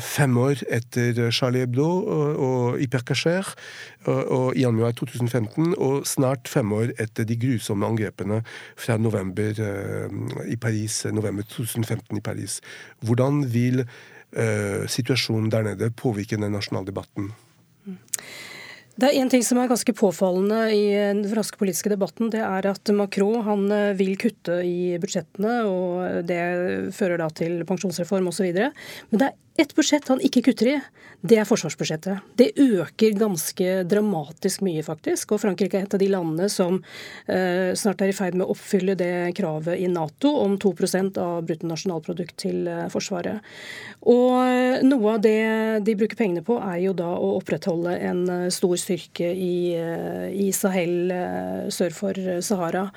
fem 0.00 0.36
år 0.38 0.60
etter 0.72 1.30
Charlie 1.34 1.64
Hebdo 1.64 1.86
og, 1.86 2.78
Hypercacher 2.78 3.48
og 4.06 4.56
i 4.56 4.62
januar 4.62 4.94
2015, 4.96 5.74
og 5.76 6.06
snart 6.08 6.48
fem 6.48 6.72
år 6.72 6.92
etter 7.00 7.26
de 7.28 7.36
grusomme 7.40 7.88
angrepene 7.88 8.42
fra 8.80 8.96
november 9.00 9.13
november 9.14 9.60
eh, 9.62 10.50
i 10.50 10.56
Paris, 10.60 11.04
november 11.14 11.46
2015 11.46 12.18
i 12.18 12.24
Paris. 12.24 12.60
Hvordan 13.06 13.44
vil 13.46 13.84
eh, 13.84 14.84
situasjonen 14.90 15.50
der 15.52 15.70
nede 15.70 15.92
påvirke 15.94 16.36
den 16.36 16.52
nasjonale 16.52 16.90
debatten? 16.90 17.30
Det 18.94 19.08
er 19.08 19.16
én 19.18 19.30
ting 19.30 19.42
som 19.42 19.58
er 19.58 19.66
ganske 19.66 19.90
påfallende 19.98 20.58
i 20.70 20.82
den 20.94 21.24
franske 21.26 21.58
politiske 21.58 21.90
debatten. 21.90 22.28
Det 22.30 22.42
er 22.46 22.68
at 22.70 22.92
Macron 22.94 23.42
han 23.42 23.64
eh, 23.74 23.94
vil 23.98 24.14
kutte 24.20 24.60
i 24.66 24.94
budsjettene, 25.02 25.56
og 25.66 26.28
det 26.28 26.42
fører 26.94 27.18
da 27.22 27.30
til 27.34 27.64
pensjonsreform 27.66 28.30
osv. 28.30 28.52
Men 28.54 29.22
det 29.22 29.30
er 29.30 29.40
et 29.60 29.74
budsjett 29.76 30.08
han 30.10 30.22
ikke 30.24 30.42
kutter 30.48 30.72
i, 30.72 30.78
det 31.24 31.38
er 31.40 31.46
forsvarsbudsjettet. 31.48 32.24
Det 32.36 32.50
øker 32.60 33.14
ganske 33.16 33.68
dramatisk 33.88 34.60
mye, 34.66 34.82
faktisk. 34.84 35.30
Og 35.32 35.40
Frankrike 35.40 35.78
er 35.78 35.86
et 35.86 35.94
av 35.96 36.02
de 36.02 36.08
landene 36.12 36.50
som 36.52 36.80
eh, 37.24 37.70
snart 37.78 38.02
er 38.04 38.10
i 38.12 38.16
ferd 38.16 38.36
med 38.36 38.44
å 38.44 38.52
oppfylle 38.52 38.96
det 39.00 39.32
kravet 39.38 39.80
i 39.80 39.88
Nato 39.88 40.34
om 40.42 40.58
2% 40.60 41.20
av 41.22 41.46
bruttonasjonalprodukt 41.48 42.36
til 42.44 42.68
eh, 42.68 42.82
Forsvaret. 42.92 43.40
Og 44.04 44.36
eh, 44.42 44.84
noe 44.84 45.14
av 45.14 45.22
det 45.24 45.38
de 45.86 45.94
bruker 45.96 46.18
pengene 46.18 46.44
på, 46.44 46.58
er 46.60 46.82
jo 46.84 46.96
da 46.98 47.08
å 47.16 47.36
opprettholde 47.38 47.96
en 48.04 48.24
eh, 48.28 48.50
stor 48.52 48.76
styrke 48.80 49.30
i, 49.32 49.54
eh, 49.78 50.28
i 50.28 50.50
Sahel 50.52 51.08
sør 51.72 51.96
for 51.96 52.20
Sahara. 52.44 52.90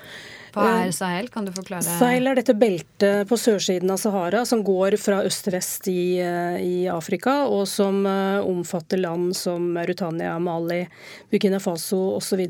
Hva 0.57 0.71
er 0.85 0.93
Sahel? 0.95 1.29
Kan 1.33 1.47
du 1.47 1.51
forklare? 1.55 1.85
Sahel 1.85 2.29
er 2.31 2.39
dette 2.39 2.55
beltet 2.57 3.29
på 3.29 3.37
sørsiden 3.39 3.91
av 3.93 3.99
Sahara 4.01 4.43
som 4.49 4.63
går 4.65 4.97
fra 5.01 5.21
øst 5.27 5.45
til 5.45 5.55
vest 5.57 5.89
i, 5.91 6.17
eh, 6.23 6.57
i 6.63 6.77
Afrika, 6.91 7.43
og 7.47 7.67
som 7.69 8.01
eh, 8.09 8.39
omfatter 8.41 9.01
land 9.01 9.35
som 9.37 9.77
Rutania, 9.77 10.37
Mali, 10.39 10.83
Burkina 11.31 11.61
Faso 11.63 12.17
osv. 12.17 12.43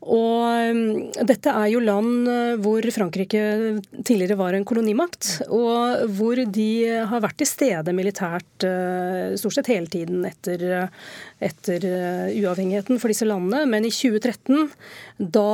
Og 0.00 0.72
um, 0.72 1.10
dette 1.28 1.52
er 1.52 1.66
jo 1.68 1.80
land 1.84 2.24
uh, 2.24 2.54
hvor 2.64 2.86
Frankrike 2.94 3.40
tidligere 4.00 4.38
var 4.40 4.56
en 4.56 4.64
kolonimakt, 4.64 5.42
og 5.52 6.06
hvor 6.16 6.40
de 6.40 6.70
har 7.10 7.20
vært 7.20 7.36
til 7.42 7.48
stede 7.50 7.92
militært 7.92 8.64
uh, 8.64 9.36
stort 9.36 9.58
sett 9.58 9.68
hele 9.68 9.90
tiden 9.92 10.24
etter, 10.24 10.64
uh, 10.86 11.10
etter 11.44 11.84
uavhengigheten 12.32 13.00
for 13.02 13.12
disse 13.12 13.28
landene. 13.28 13.66
Men 13.68 13.84
i 13.84 13.92
2013, 13.92 14.70
da 15.20 15.44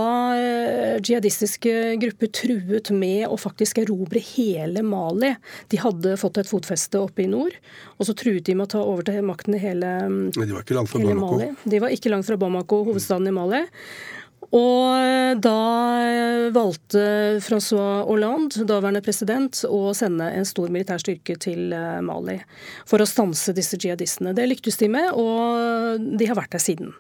jihadistiske 1.03 1.97
grupper 2.03 2.31
truet 2.31 2.93
med 2.95 3.27
å 3.27 3.39
faktisk 3.41 3.81
erobre 3.83 4.21
hele 4.23 4.83
Mali 4.87 5.33
De 5.73 5.81
hadde 5.81 6.15
fått 6.21 6.39
et 6.39 6.51
fotfeste 6.51 7.01
oppe 7.03 7.25
i 7.25 7.31
nord, 7.31 7.57
og 7.99 8.07
så 8.07 8.15
truet 8.15 8.47
de 8.47 8.55
med 8.55 8.69
å 8.69 8.73
ta 8.77 8.85
over 8.87 9.09
til 9.09 9.27
makten 9.27 9.59
i 9.59 9.63
hele, 9.63 9.91
um, 10.07 10.21
hele 11.03 11.19
Mali. 11.19 11.51
De 11.67 11.83
var 11.83 11.95
ikke 11.95 12.15
langt 12.15 12.31
fra 12.31 12.39
Bamako, 12.39 12.85
hovedstaden 12.93 13.27
i 13.27 13.35
Mali. 13.35 13.65
Og 14.55 15.41
da 15.43 15.57
valgte 16.55 17.03
Francois 17.45 18.05
Hollande, 18.07 18.67
daværende 18.69 19.03
president, 19.05 19.63
å 19.69 19.95
sende 19.97 20.29
en 20.37 20.47
stor 20.49 20.71
militær 20.73 21.03
styrke 21.03 21.39
til 21.43 21.75
Mali 22.07 22.39
for 22.87 23.03
å 23.03 23.09
stanse 23.09 23.55
disse 23.57 23.79
jihadistene. 23.81 24.35
Det 24.37 24.47
lyktes 24.49 24.79
de 24.81 24.91
med, 24.93 25.11
og 25.17 26.07
de 26.19 26.31
har 26.31 26.39
vært 26.39 26.55
der 26.55 26.63
siden. 26.63 26.95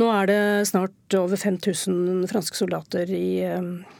Nå 0.00 0.08
er 0.10 0.28
det 0.30 0.40
snart 0.70 1.16
over 1.16 1.36
5000 1.36 2.24
franske 2.30 2.56
soldater 2.56 3.10
i, 3.12 3.44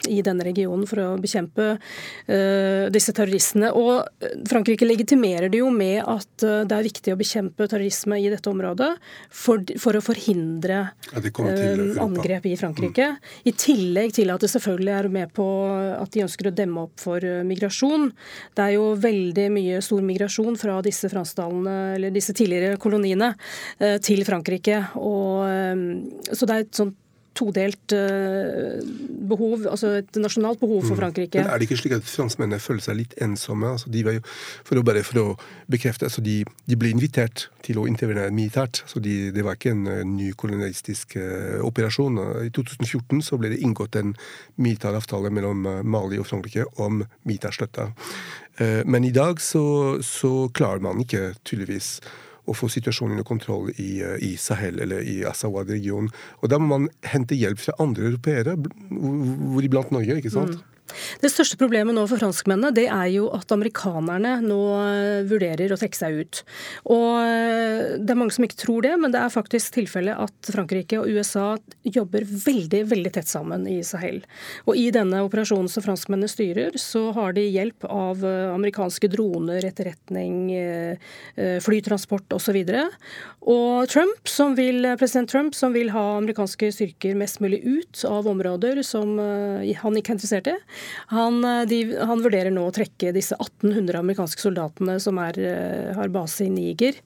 i, 0.08 0.20
denne 0.24 0.46
regionen 0.46 0.86
for 0.88 1.02
å 1.02 1.08
bekjempe 1.20 1.74
uh, 1.76 2.86
disse 2.92 3.12
terroristene. 3.14 3.70
Og 3.76 4.08
Frankrike 4.48 4.88
legitimerer 4.88 5.52
det 5.52 5.60
jo 5.60 5.68
med 5.74 6.00
at 6.00 6.32
det 6.42 6.78
er 6.78 6.88
viktig 6.88 7.14
å 7.14 7.20
bekjempe 7.20 7.68
terrorisme 7.68 8.18
i 8.18 8.30
dette 8.32 8.50
området 8.50 8.90
for, 9.28 9.62
for 9.82 9.98
å 9.98 10.04
forhindre 10.04 10.80
uh, 11.12 12.02
angrep 12.02 12.48
i 12.48 12.56
Frankrike. 12.58 12.81
Mm. 12.90 13.20
I 13.46 13.54
tillegg 13.54 14.16
til 14.16 14.32
at 14.34 14.42
det 14.42 14.50
selvfølgelig 14.50 14.94
er 14.96 15.10
med 15.12 15.32
på 15.36 15.46
at 15.70 16.10
de 16.14 16.24
ønsker 16.24 16.50
å 16.50 16.54
demme 16.56 16.86
opp 16.88 16.98
for 17.02 17.22
migrasjon. 17.46 18.10
Det 18.56 18.66
er 18.66 18.76
jo 18.76 18.92
veldig 19.00 19.46
mye 19.54 19.82
stor 19.84 20.02
migrasjon 20.06 20.58
fra 20.60 20.80
disse 20.84 21.10
disse 22.12 22.34
tidligere 22.36 22.80
koloniene 22.82 23.32
til 24.02 24.24
Frankrike. 24.26 24.80
og 24.98 25.52
Eh, 25.52 26.34
så 26.34 26.48
det 26.48 26.54
er 26.54 26.66
et 26.66 26.76
sånt 26.76 26.98
todelt 27.36 27.92
eh, 27.96 28.80
behov, 29.28 29.66
altså 29.70 29.94
et 30.00 30.18
nasjonalt 30.20 30.60
behov 30.60 30.82
for 30.84 30.94
mm. 30.94 31.00
Frankrike. 31.00 31.40
Men 31.40 31.50
Er 31.50 31.60
det 31.60 31.68
ikke 31.68 31.80
slik 31.80 31.94
at 31.96 32.08
franskmennene 32.08 32.60
føler 32.60 32.84
seg 32.84 32.98
litt 32.98 33.16
ensomme? 33.24 33.72
Altså 33.76 33.92
de 33.92 34.04
var 34.06 34.16
jo, 34.18 34.24
for 34.68 34.80
å 34.80 34.84
bare 34.86 35.04
for 35.06 35.20
å 35.22 35.26
bekrefte, 35.72 36.08
altså 36.08 36.24
de, 36.24 36.40
de 36.68 36.78
ble 36.78 36.92
invitert 36.92 37.46
til 37.64 37.80
å 37.80 37.86
intervenere 37.88 38.34
militært. 38.34 38.82
så 38.86 39.00
de, 39.00 39.30
Det 39.32 39.44
var 39.46 39.56
ikke 39.56 39.72
en 39.72 39.86
uh, 39.88 40.02
ny 40.06 40.32
kolonialistisk 40.36 41.16
uh, 41.16 41.60
operasjon. 41.64 42.20
I 42.48 42.50
2014 42.52 43.24
så 43.24 43.40
ble 43.40 43.54
det 43.54 43.62
inngått 43.64 43.96
en 44.00 44.14
militær 44.56 44.98
avtale 44.98 45.32
mellom 45.32 45.64
Mali 45.88 46.20
og 46.20 46.28
Frankrike 46.28 46.66
om 46.82 47.02
militær 47.24 47.54
støtte. 47.56 47.92
Men 48.60 49.04
i 49.08 49.10
dag 49.14 49.40
så, 49.40 49.62
så 50.04 50.50
klarer 50.52 50.82
man 50.84 51.00
ikke 51.00 51.32
tydeligvis 51.40 51.94
å 52.46 52.54
få 52.56 52.68
situasjonen 52.72 53.16
under 53.16 53.26
kontroll 53.26 53.70
i, 53.76 54.00
eh, 54.02 54.16
i 54.20 54.36
Sahel 54.36 54.80
eller 54.82 55.04
i 55.06 55.22
Asawad-regionen. 55.28 56.10
Og 56.42 56.48
Da 56.48 56.58
må 56.58 56.66
man 56.74 56.88
hente 57.02 57.38
hjelp 57.38 57.58
fra 57.58 57.74
andre 57.78 58.10
europeere, 58.10 58.56
hvoriblant 58.90 59.92
Norge. 59.92 60.16
ikke 60.18 60.30
sant? 60.30 60.56
Mm. 60.56 60.71
Det 61.22 61.30
største 61.30 61.58
problemet 61.60 61.94
nå 61.96 62.04
for 62.10 62.20
franskmennene 62.20 62.72
det 62.74 62.86
er 62.90 63.08
jo 63.14 63.28
at 63.34 63.52
amerikanerne 63.54 64.36
nå 64.44 64.60
eh, 64.78 65.22
vurderer 65.28 65.72
å 65.72 65.78
trekke 65.78 65.98
seg 65.98 66.18
ut. 66.20 66.42
Og 66.92 67.18
eh, 67.22 67.98
Det 67.98 68.14
er 68.14 68.18
mange 68.18 68.34
som 68.34 68.46
ikke 68.46 68.60
tror 68.62 68.86
det, 68.86 68.94
men 69.00 69.14
det 69.14 69.20
er 69.22 69.32
faktisk 69.32 69.76
tilfellet 69.76 70.18
at 70.18 70.52
Frankrike 70.54 71.00
og 71.00 71.10
USA 71.10 71.54
jobber 71.86 72.26
veldig 72.26 72.82
veldig 72.90 73.12
tett 73.14 73.30
sammen 73.30 73.66
i 73.70 73.80
Sahel. 73.86 74.22
Og 74.66 74.78
I 74.78 74.88
denne 74.94 75.22
operasjonen 75.26 75.70
som 75.72 75.84
franskmennene 75.84 76.30
styrer, 76.30 76.78
så 76.80 77.08
har 77.16 77.36
de 77.36 77.46
hjelp 77.46 77.86
av 77.88 78.24
eh, 78.26 78.52
amerikanske 78.52 79.10
droner, 79.12 79.64
etterretning, 79.66 80.32
flytransport 81.62 82.34
osv. 82.34 82.56
Og, 82.62 83.88
Trump, 83.90 84.28
som 84.28 84.54
vil, 84.56 84.84
president 85.00 85.30
Trump, 85.30 85.56
som 85.56 85.74
vil 85.74 85.90
ha 85.94 86.02
amerikanske 86.18 86.70
styrker 86.74 87.16
mest 87.18 87.40
mulig 87.42 87.60
ut 87.64 88.02
av 88.08 88.28
områder 88.30 88.82
som 88.86 89.16
han 89.18 89.98
ikke 89.98 90.12
er 90.12 90.16
interessert 90.16 90.50
i, 90.52 90.56
han, 91.12 91.44
eh, 91.44 91.62
de, 91.68 91.78
han, 91.98 92.22
vurderer 92.22 92.52
nå 92.54 92.64
å 92.68 92.74
trekke 92.74 93.12
disse 93.14 93.36
1800 93.38 94.00
amerikanske 94.00 94.42
soldatene 94.42 94.98
som 95.02 95.18
er, 95.22 95.38
eh, 95.38 95.94
har 95.96 96.12
base 96.14 96.46
i 96.46 96.50
Niger. 96.52 96.98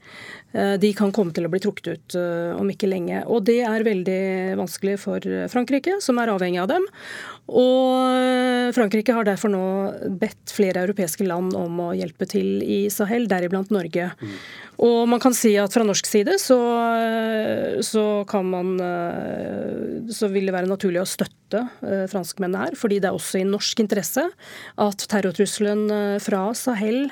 Eh, 0.55 0.77
de 0.81 0.93
kan 0.97 1.13
komme 1.13 1.35
til 1.35 1.47
å 1.47 1.53
bli 1.53 1.61
trukket 1.61 1.89
ut 1.93 2.17
om 2.61 2.69
ikke 2.73 2.89
lenge. 2.89 3.25
Og 3.27 3.45
det 3.49 3.61
er 3.67 3.87
veldig 3.87 4.57
vanskelig 4.61 4.99
for 5.03 5.21
Frankrike, 5.53 5.99
som 6.01 6.19
er 6.19 6.33
avhengig 6.33 6.63
av 6.63 6.71
dem. 6.71 6.87
Og 7.49 8.73
Frankrike 8.75 9.15
har 9.15 9.27
derfor 9.27 9.53
nå 9.53 9.67
bedt 10.19 10.55
flere 10.55 10.83
europeiske 10.87 11.27
land 11.27 11.55
om 11.55 11.83
å 11.85 11.91
hjelpe 11.95 12.27
til 12.29 12.63
i 12.63 12.87
Sahel, 12.91 13.29
deriblant 13.31 13.71
Norge. 13.75 14.11
Mm. 14.19 14.39
Og 14.85 15.07
man 15.09 15.21
kan 15.23 15.35
si 15.37 15.55
at 15.61 15.73
fra 15.73 15.85
norsk 15.87 16.09
side 16.09 16.37
så, 16.43 16.59
så 17.85 18.05
kan 18.29 18.45
man 18.51 18.77
eh, 18.83 20.13
Så 20.13 20.29
vil 20.33 20.49
det 20.49 20.55
være 20.55 20.69
naturlig 20.69 21.01
å 21.01 21.09
støtte 21.09 21.63
eh, 21.87 22.05
franskmennene 22.11 22.67
her, 22.67 22.77
fordi 22.79 23.01
det 23.01 23.09
er 23.09 23.17
også 23.17 23.41
i 23.41 23.47
norsk 23.49 23.81
interesse 23.85 24.27
at 24.83 25.05
terrortrusselen 25.09 25.87
eh, 25.93 26.17
fra 26.23 26.49
Sahel 26.59 27.07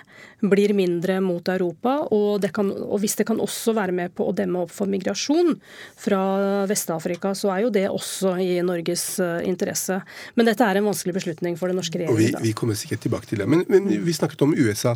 blir 0.44 0.74
mindre 0.76 1.20
mot 1.24 1.46
Europa. 1.48 1.94
Og, 2.12 2.44
kan, 2.52 2.68
og 2.68 3.00
hvis 3.00 3.16
det 3.16 3.24
kan 3.30 3.40
også 3.40 3.72
være 3.76 3.94
med 3.96 4.12
på 4.16 4.26
å 4.28 4.34
demme 4.36 4.66
opp 4.66 4.74
for 4.74 4.90
migrasjon 4.90 5.54
fra 6.00 6.20
Vest-Afrika, 6.68 7.32
så 7.38 7.54
er 7.54 7.62
jo 7.64 7.70
det 7.72 7.86
også 7.88 8.34
i 8.42 8.58
Norges 8.66 9.06
interesse. 9.46 10.02
Men 10.36 10.50
dette 10.50 10.66
er 10.66 10.80
en 10.80 10.90
vanskelig 10.90 11.16
beslutning 11.16 11.56
for 11.56 11.72
den 11.72 11.80
norske 11.80 12.02
regjeringen. 12.02 12.42
Vi, 12.42 12.50
vi, 12.50 12.52
kommer 12.58 12.76
sikkert 12.76 13.06
tilbake 13.06 13.30
til 13.30 13.40
det. 13.40 13.48
Men, 13.48 13.64
men 13.72 13.88
vi 13.88 14.16
snakket 14.16 14.44
om 14.44 14.52
USA. 14.52 14.92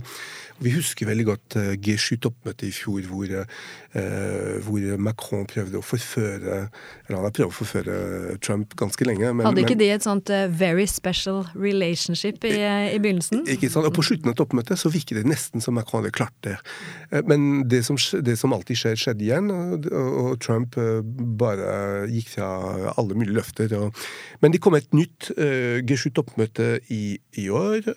Vi 0.60 0.74
husker 0.74 1.08
veldig 1.08 1.24
godt 1.30 1.56
G7-toppmøtet 1.86 2.57
møtet 2.58 2.68
i 2.68 2.74
fjor 2.74 3.06
hvor, 3.08 3.26
eh, 3.94 4.58
hvor, 4.66 4.98
Macron 4.98 5.46
prøvde 5.46 5.78
å 5.78 5.84
forføre 5.84 6.68
eller 7.08 7.16
han 7.16 7.24
har 7.24 7.32
prøvd 7.32 7.48
å 7.48 7.56
forføre 7.56 8.38
Trump 8.44 8.74
ganske 8.76 9.04
lenge. 9.06 9.32
Men, 9.32 9.46
Hadde 9.46 9.62
ikke 9.62 9.76
men, 9.76 9.80
de 9.80 9.90
et 9.94 10.04
sånt 10.04 10.30
eh, 10.30 10.48
very 10.48 10.86
special 10.86 11.46
relationship 11.54 12.44
i, 12.44 12.58
eh, 12.60 12.94
i 12.94 12.98
begynnelsen? 13.00 13.46
Ikke 13.48 13.70
sant, 13.70 13.86
og 13.88 13.94
På 13.96 14.04
slutten 14.04 14.30
av 14.30 14.36
toppmøtet 14.36 14.78
så 14.78 14.90
virket 14.92 15.22
det 15.22 15.26
nesten 15.28 15.64
som 15.64 15.74
Macron 15.78 16.02
hadde 16.02 16.12
klart 16.14 16.36
det. 16.44 16.58
Men 17.26 17.64
det 17.68 17.84
som, 17.86 17.96
det 17.96 18.36
som 18.38 18.52
alltid 18.52 18.76
skjer, 18.76 18.98
skjedde 19.00 19.24
igjen, 19.24 19.50
og, 19.50 19.88
Trump 20.44 20.76
bare 21.40 22.06
gikk 22.12 22.34
fra 22.36 22.48
alle 23.00 23.16
mulige 23.16 23.38
løfter. 23.38 23.72
Og, 23.78 23.96
men 24.42 24.52
det 24.52 24.60
kom 24.62 24.76
et 24.76 24.92
nytt 24.94 25.30
G7-toppmøte 25.88 26.68
i, 26.94 27.18
i, 27.40 27.48
år 27.48 27.88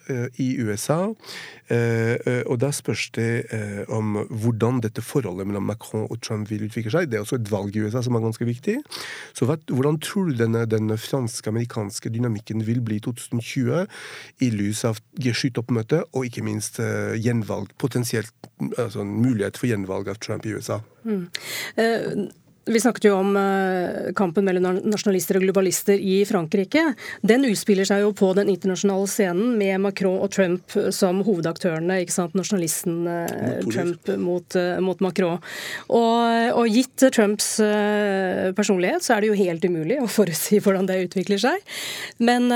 i 0.41 0.47
USA, 0.63 1.11
og 1.11 2.55
da 2.63 2.71
spørs 2.73 3.09
det 3.15 3.29
om 3.91 4.23
hvor 4.29 4.50
hvordan 4.51 4.81
dette 4.83 5.03
forholdet 5.03 5.47
mellom 5.47 5.65
Macron 5.71 6.07
og 6.09 6.19
Trump 6.23 6.49
vil 6.51 6.67
utvikle 6.67 6.91
seg. 6.93 7.09
Det 7.09 7.17
er 7.17 7.25
også 7.25 7.39
et 7.39 7.51
valg 7.51 7.75
i 7.75 7.85
USA 7.85 8.03
som 8.03 8.17
er 8.17 8.25
ganske 8.25 8.47
viktig. 8.47 8.77
Så 9.37 9.47
hvordan 9.47 9.99
tror 10.03 10.29
du 10.29 10.35
denne, 10.37 10.65
denne 10.69 10.97
franske-amerikanske 10.99 12.11
dynamikken 12.11 12.65
vil 12.67 12.83
bli 12.83 12.99
i 12.99 13.05
2020 13.05 13.87
i 14.43 14.51
lys 14.53 14.83
av 14.87 14.99
G7-toppmøtet, 15.21 16.11
og 16.11 16.27
ikke 16.27 16.43
minst 16.45 16.81
uh, 16.83 17.15
gjenvalg, 17.15 17.71
potensielt 17.81 18.33
altså 18.77 19.05
mulighet 19.07 19.57
for 19.57 19.71
gjenvalg 19.71 20.11
av 20.11 20.19
Trump 20.21 20.45
i 20.45 20.55
USA? 20.57 20.81
Mm. 21.07 21.25
Uh, 21.79 22.27
vi 22.65 22.79
snakket 22.79 23.07
jo 23.09 23.15
om 23.17 23.33
uh, 23.37 24.11
kampen 24.13 24.45
mellom 24.45 24.77
nasjonalister 24.85 25.39
og 25.39 25.45
globalister 25.47 25.97
i 25.97 26.19
Frankrike. 26.29 26.83
Den 27.25 27.45
utspiller 27.49 27.87
seg 27.89 28.03
jo 28.03 28.11
på 28.13 28.29
den 28.37 28.51
internasjonale 28.53 29.07
scenen 29.09 29.55
med 29.57 29.81
Macron 29.81 30.19
og 30.21 30.29
Trump 30.35 30.75
som 30.93 31.23
hovedaktørene. 31.25 32.01
ikke 32.03 32.13
sant? 32.13 32.35
Nasjonalisten 32.37 32.99
uh, 33.09 33.63
Trump 33.65 34.11
mot, 34.21 34.45
uh, 34.53 34.77
mot 34.83 35.01
Macron. 35.01 35.41
Og, 35.89 36.51
og, 36.53 36.69
gitt 36.71 37.01
Trumps 37.11 37.47
personlighet, 38.55 39.03
så 39.03 39.15
er 39.15 39.23
det 39.23 39.31
jo 39.31 39.37
helt 39.39 39.65
umulig 39.65 39.97
å 39.99 40.07
forutsi 40.09 40.59
hvordan 40.61 40.85
det 40.87 40.99
utvikler 41.07 41.39
seg. 41.41 41.63
Men 42.23 42.47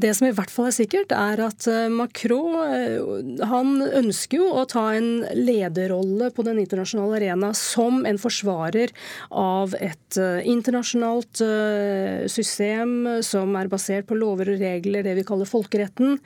det 0.00 0.12
som 0.14 0.28
i 0.28 0.32
hvert 0.36 0.52
fall 0.52 0.68
er 0.68 0.76
sikkert, 0.76 1.14
er 1.16 1.40
at 1.42 1.66
Macron 1.90 3.40
han 3.50 3.72
ønsker 3.82 4.42
jo 4.42 4.50
å 4.60 4.66
ta 4.70 4.84
en 4.94 5.24
lederrolle 5.34 6.30
på 6.34 6.44
den 6.46 6.60
internasjonale 6.62 7.18
arena 7.18 7.50
som 7.58 8.04
en 8.06 8.20
forsvarer 8.20 8.92
av 9.30 9.53
av 9.54 9.74
et 9.78 10.18
eh, 10.20 10.42
internasjonalt 10.50 11.40
eh, 11.44 12.26
system 12.30 13.22
som 13.24 13.54
er 13.58 13.70
basert 13.72 14.08
på 14.08 14.18
lover 14.18 14.52
og 14.54 14.62
regler, 14.62 15.04
det 15.06 15.14
vi 15.18 15.24
kaller 15.26 15.48
folkeretten, 15.48 16.18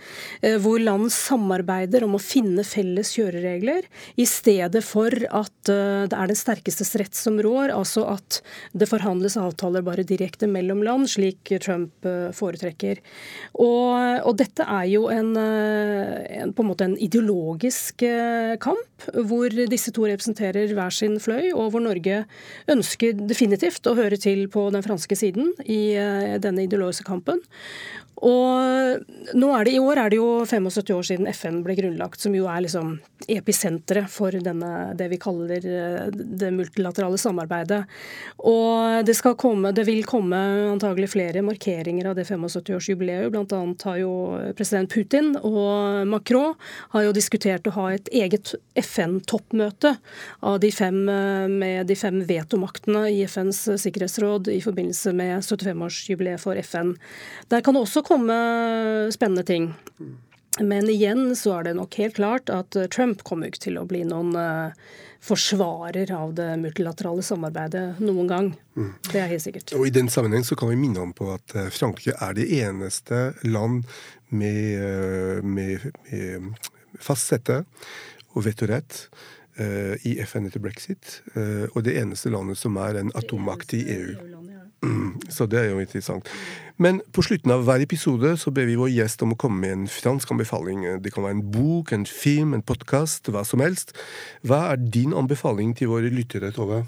eh, 0.43 0.57
hvor 0.63 0.81
land 0.83 1.11
samarbeider 1.15 2.07
om 2.07 2.17
å 2.17 2.23
finne 2.23 2.65
felles 2.67 3.13
kjøreregler, 3.17 3.87
i 4.17 4.27
stedet 4.29 4.83
for 4.87 5.13
at 5.29 5.55
det 5.69 6.17
er 6.17 6.31
den 6.31 6.39
sterkestes 6.39 6.95
rett 7.01 7.17
som 7.17 7.37
rår, 7.45 7.73
altså 7.75 8.07
at 8.09 8.39
det 8.73 8.89
forhandles 8.89 9.37
avtaler 9.41 9.85
bare 9.85 10.07
direkte 10.07 10.49
mellom 10.51 10.81
land, 10.87 11.09
slik 11.13 11.53
Trump 11.65 12.07
foretrekker. 12.37 13.03
Og, 13.61 14.25
og 14.25 14.39
dette 14.41 14.65
er 14.65 14.87
jo 14.89 15.07
en, 15.13 15.35
en, 15.37 16.55
på 16.55 16.65
en 16.65 16.71
måte 16.71 16.89
en 16.89 16.97
ideologisk 17.05 18.07
kamp, 18.65 19.09
hvor 19.29 19.53
disse 19.71 19.93
to 19.95 20.07
representerer 20.09 20.73
hver 20.77 20.95
sin 20.95 21.19
fløy, 21.23 21.51
og 21.53 21.75
hvor 21.75 21.85
Norge 21.85 22.23
ønsker 22.73 23.18
definitivt 23.27 23.87
å 23.89 23.97
høre 23.99 24.19
til 24.21 24.47
på 24.53 24.69
den 24.75 24.85
franske 24.85 25.19
siden 25.19 25.53
i 25.65 25.95
eh, 25.99 26.37
denne 26.43 26.67
ideologiske 26.67 27.09
kampen. 27.09 27.43
Og 28.25 29.35
nå 29.39 29.49
er 29.55 29.67
det, 29.67 29.75
I 29.77 29.83
år 29.83 30.01
er 30.03 30.11
det 30.11 30.19
jo 30.19 30.43
75 30.47 30.91
år 30.97 31.07
siden 31.07 31.29
FN 31.31 31.61
ble 31.63 31.77
grunnlagt, 31.79 32.19
som 32.23 32.35
jo 32.35 32.49
er 32.51 32.65
liksom 32.65 32.97
episenteret 33.31 34.11
for 34.11 34.35
denne, 34.43 34.95
det 34.99 35.09
vi 35.13 35.19
kaller 35.23 35.63
eh, 35.63 36.09
det 36.11 36.51
multilaterale 36.55 37.19
samarbeidet. 37.21 37.83
Og 38.43 39.07
det, 39.07 39.15
skal 39.19 39.37
komme, 39.39 39.71
det 39.75 39.85
vil 39.87 40.03
komme 40.09 40.39
antagelig 40.73 41.13
flere 41.15 41.45
markeringer 41.47 42.11
av 42.11 42.19
det 42.19 42.27
75-årsjubileet. 42.27 43.31
Blant 43.35 43.55
annet 43.55 43.87
har 43.87 44.01
jo 44.03 44.13
president 44.59 44.91
Putin 44.91 45.35
og 45.43 46.09
Macron 46.11 46.57
har 46.95 47.07
jo 47.07 47.15
diskutert 47.15 47.69
å 47.69 47.77
ha 47.77 47.89
et 47.95 48.11
eget 48.15 48.55
FN-toppmøte 48.79 49.95
av 50.49 50.59
de 50.63 50.73
fem, 50.75 51.05
eh, 51.13 51.47
med 51.53 51.87
de 51.91 51.99
fem 51.99 52.23
vetomaktene 52.27 53.08
i 53.11 53.25
FNs 53.27 53.65
sikkerhetsråd 53.83 54.51
i 54.53 54.61
forbindelse 54.65 55.13
med 55.17 55.43
75-årsjubileet 55.43 56.43
for 56.43 56.59
FN. 56.63 56.95
Der 57.53 57.65
kan 57.65 57.77
det 57.77 57.85
også 57.85 58.05
komme 58.07 58.39
spennende 59.15 59.47
ting. 59.49 59.73
Men 60.59 60.89
igjen 60.91 61.37
så 61.39 61.59
er 61.59 61.69
det 61.69 61.77
nok 61.79 61.95
helt 62.01 62.17
klart 62.17 62.51
at 62.51 62.75
Trump 62.95 63.23
kommer 63.27 63.51
ikke 63.51 63.69
til 63.69 63.79
å 63.79 63.87
bli 63.87 64.03
noen 64.09 64.35
forsvarer 65.23 66.11
av 66.15 66.33
det 66.39 66.49
multilaterale 66.63 67.23
samarbeidet 67.27 68.01
noen 68.03 68.31
gang. 68.31 68.51
Mm. 68.79 68.93
Det 69.11 69.21
er 69.23 69.31
helt 69.33 69.45
sikkert. 69.45 69.75
Og 69.79 69.87
I 69.87 69.95
den 69.95 70.11
sammenheng 70.11 70.47
så 70.47 70.59
kan 70.59 70.71
vi 70.73 70.79
minne 70.79 71.03
om 71.03 71.15
på 71.15 71.31
at 71.35 71.55
Frankrike 71.75 72.17
er 72.23 72.37
det 72.39 72.47
eneste 72.61 73.33
land 73.47 73.85
med, 74.29 75.45
med, 75.47 75.89
med 76.11 76.69
fast 77.03 77.31
sette 77.31 77.63
og 78.35 78.45
vetorett 78.47 79.07
i 79.59 80.19
FN 80.23 80.47
etter 80.47 80.63
brexit. 80.63 81.21
Uh, 81.35 81.67
og 81.75 81.83
det 81.87 81.97
eneste 81.99 82.31
landet 82.31 82.61
som 82.61 82.77
er 82.79 83.01
en 83.01 83.15
atommakt 83.19 83.75
i 83.75 83.85
EU. 83.97 84.39
Mm, 84.85 85.17
så 85.29 85.47
det 85.51 85.59
er 85.59 85.73
jo 85.73 85.81
interessant. 85.83 86.29
Men 86.79 87.01
på 87.11 87.25
slutten 87.27 87.51
av 87.51 87.65
hver 87.67 87.83
episode 87.83 88.37
så 88.39 88.53
ber 88.55 88.69
vi 88.69 88.77
vår 88.79 88.93
gjest 88.95 89.25
om 89.27 89.35
å 89.35 89.39
komme 89.41 89.59
med 89.65 89.75
en 89.75 89.89
fransk 89.91 90.31
anbefaling. 90.31 90.85
Det 91.03 91.11
kan 91.15 91.27
være 91.27 91.39
en 91.41 91.49
bok, 91.51 91.91
en 91.93 92.07
film, 92.07 92.55
en 92.55 92.63
podkast, 92.63 93.33
hva 93.35 93.43
som 93.47 93.65
helst. 93.65 93.97
Hva 94.47 94.69
er 94.73 94.85
din 94.99 95.17
anbefaling 95.19 95.75
til 95.79 95.91
våre 95.91 96.13
lyttere, 96.15 96.53
Tove? 96.55 96.85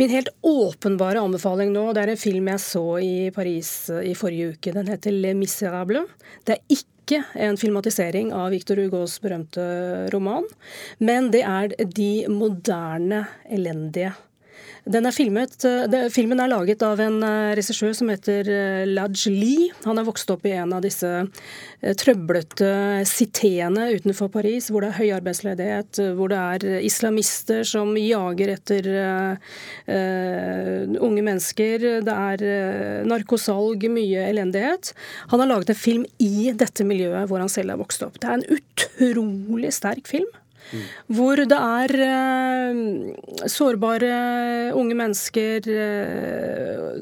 Min 0.00 0.12
helt 0.14 0.30
åpenbare 0.46 1.20
anbefaling 1.20 1.74
nå, 1.74 1.90
det 1.92 2.04
er 2.06 2.14
en 2.14 2.20
film 2.20 2.48
jeg 2.48 2.62
så 2.64 2.84
i 3.04 3.14
Paris 3.34 3.72
i 3.92 4.14
forrige 4.16 4.54
uke. 4.54 4.72
Den 4.72 4.88
heter 4.88 5.12
Le 5.12 5.34
Miserable. 5.36 6.06
Det 6.48 6.56
er 6.56 6.78
ikke 6.78 6.89
ikke 7.10 7.42
en 7.42 7.58
filmatisering 7.58 8.30
av 8.36 8.52
Victor 8.54 8.78
Hugos 8.78 9.18
berømte 9.22 9.62
roman, 10.14 10.46
men 11.02 11.30
det 11.34 11.42
er 11.42 11.74
de 11.90 12.10
moderne 12.30 13.24
elendige 13.50 14.14
er 14.90 15.14
filmet, 15.14 15.64
eh, 15.64 16.08
filmen 16.10 16.40
er 16.40 16.50
laget 16.50 16.82
av 16.82 17.00
en 17.00 17.22
uh, 17.22 17.52
regissør 17.56 17.92
som 17.96 18.08
heter 18.08 18.48
uh, 18.48 18.84
Laj 18.88 19.28
Lee. 19.30 19.70
Han 19.84 19.98
er 19.98 20.06
vokst 20.06 20.30
opp 20.30 20.46
i 20.46 20.54
en 20.56 20.72
av 20.72 20.82
disse 20.82 21.08
trøblete 21.80 23.04
citéene 23.08 23.86
utenfor 23.96 24.28
Paris, 24.28 24.68
hvor 24.68 24.84
det 24.84 24.90
er 24.90 24.98
høy 24.98 25.14
arbeidsledighet, 25.16 26.00
hvor 26.16 26.28
det 26.28 26.40
er 26.40 26.84
islamister 26.84 27.64
som 27.64 27.94
jager 27.96 28.52
etter 28.52 28.88
unge 29.88 31.24
mennesker. 31.24 31.86
Det 32.04 32.16
er 32.34 33.06
narkosalg, 33.08 33.86
mye 33.88 34.26
elendighet. 34.28 34.92
Han 35.32 35.40
har 35.40 35.52
laget 35.54 35.72
en 35.72 35.80
film 35.80 36.04
i 36.20 36.52
dette 36.52 36.84
miljøet 36.84 37.30
hvor 37.30 37.40
han 37.40 37.52
selv 37.52 37.72
er 37.72 37.80
vokst 37.80 38.04
opp. 38.04 38.20
Det 38.20 38.28
er 38.28 38.36
en 38.42 38.60
utrolig 38.60 39.72
sterk 39.72 40.04
film. 40.10 40.28
Mm. 40.70 40.84
Hvor 41.16 41.40
det 41.50 41.58
er 41.58 41.94
eh, 42.06 43.48
sårbare 43.50 44.12
unge 44.78 44.96
mennesker, 44.98 45.66
eh, 45.72 47.00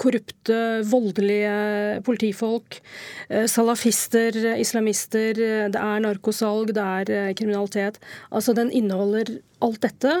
korrupte, 0.00 0.58
voldelige 0.90 2.02
politifolk, 2.06 2.80
eh, 3.28 3.46
salafister, 3.50 4.40
islamister, 4.58 5.38
det 5.70 5.80
er 5.80 6.04
narkosalg, 6.04 6.74
det 6.74 6.84
er 6.84 7.32
kriminalitet. 7.38 8.00
Altså, 8.32 8.56
den 8.56 8.72
inneholder 8.72 9.38
alt 9.62 9.82
dette. 9.84 10.18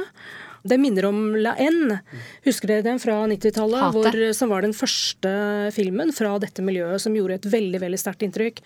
Det 0.64 0.78
minner 0.80 1.04
om 1.04 1.18
La 1.36 1.52
N. 1.60 1.98
Husker 2.46 2.70
dere 2.70 2.84
den 2.86 3.00
fra 3.02 3.18
90-tallet? 3.28 4.32
Som 4.36 4.48
var 4.48 4.64
den 4.64 4.72
første 4.72 5.32
filmen 5.76 6.08
fra 6.16 6.38
dette 6.40 6.64
miljøet 6.64 7.02
som 7.04 7.12
gjorde 7.16 7.36
et 7.36 7.48
veldig 7.52 7.82
veldig 7.82 8.00
sterkt 8.00 8.24
inntrykk. 8.24 8.62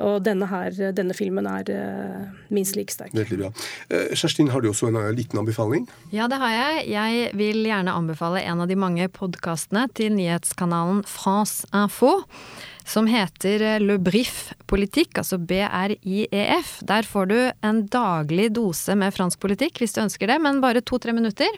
Og 0.00 0.22
denne, 0.24 0.48
her, 0.48 0.72
denne 0.96 1.12
filmen 1.16 1.48
er 1.50 1.68
uh, 1.68 2.24
minst 2.48 2.78
like 2.78 2.94
sterk. 2.94 3.12
Veldig 3.12 3.42
bra. 3.42 3.52
Uh, 3.92 4.14
Kjerstin, 4.16 4.48
har 4.54 4.64
du 4.64 4.70
også 4.70 4.88
en 4.88 4.98
liten 5.12 5.42
anbefaling? 5.42 5.84
Ja, 6.14 6.30
det 6.32 6.40
har 6.40 6.56
jeg. 6.56 6.88
Jeg 6.94 7.36
vil 7.36 7.60
gjerne 7.68 8.00
anbefale 8.00 8.40
en 8.48 8.64
av 8.64 8.72
de 8.72 8.80
mange 8.80 9.12
podkastene 9.12 9.84
til 9.92 10.16
nyhetskanalen 10.16 11.04
France 11.04 11.68
Info 11.76 12.22
som 12.88 13.06
heter 13.06 13.62
eh, 13.62 13.80
Le 13.82 13.98
Brif 14.02 14.52
politikk, 14.70 15.18
altså 15.20 15.38
BRIEF. 15.38 16.72
Der 16.88 17.06
får 17.06 17.28
du 17.30 17.36
en 17.64 17.82
daglig 17.92 18.50
dose 18.56 18.96
med 18.98 19.14
fransk 19.14 19.40
politikk 19.42 19.82
hvis 19.82 19.96
du 19.96 20.02
ønsker 20.04 20.30
det, 20.30 20.38
men 20.42 20.62
bare 20.64 20.82
to-tre 20.84 21.14
minutter. 21.16 21.50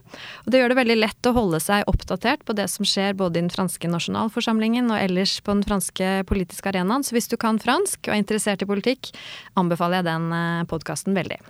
Og 0.45 0.53
det 0.53 0.61
gjør 0.61 0.75
det 0.75 0.81
veldig 0.81 0.99
lett 0.99 1.31
å 1.31 1.35
holde 1.37 1.61
seg 1.63 1.87
oppdatert 1.91 2.45
på 2.47 2.57
det 2.59 2.69
som 2.73 2.87
skjer 2.89 3.17
både 3.19 3.39
i 3.39 3.45
den 3.45 3.53
franske 3.53 3.91
nasjonalforsamlingen 3.91 4.91
og 4.93 5.01
ellers 5.01 5.39
på 5.45 5.55
den 5.55 5.65
franske 5.67 6.15
politiske 6.31 6.73
arenaen. 6.73 7.07
Så 7.07 7.17
hvis 7.17 7.31
du 7.31 7.39
kan 7.41 7.61
fransk 7.63 8.09
og 8.09 8.17
er 8.17 8.23
interessert 8.23 8.65
i 8.65 8.71
politikk, 8.71 9.13
anbefaler 9.61 10.03
jeg 10.03 10.11
den 10.11 10.31
eh, 10.35 10.65
podkasten 10.71 11.17
veldig. 11.17 11.41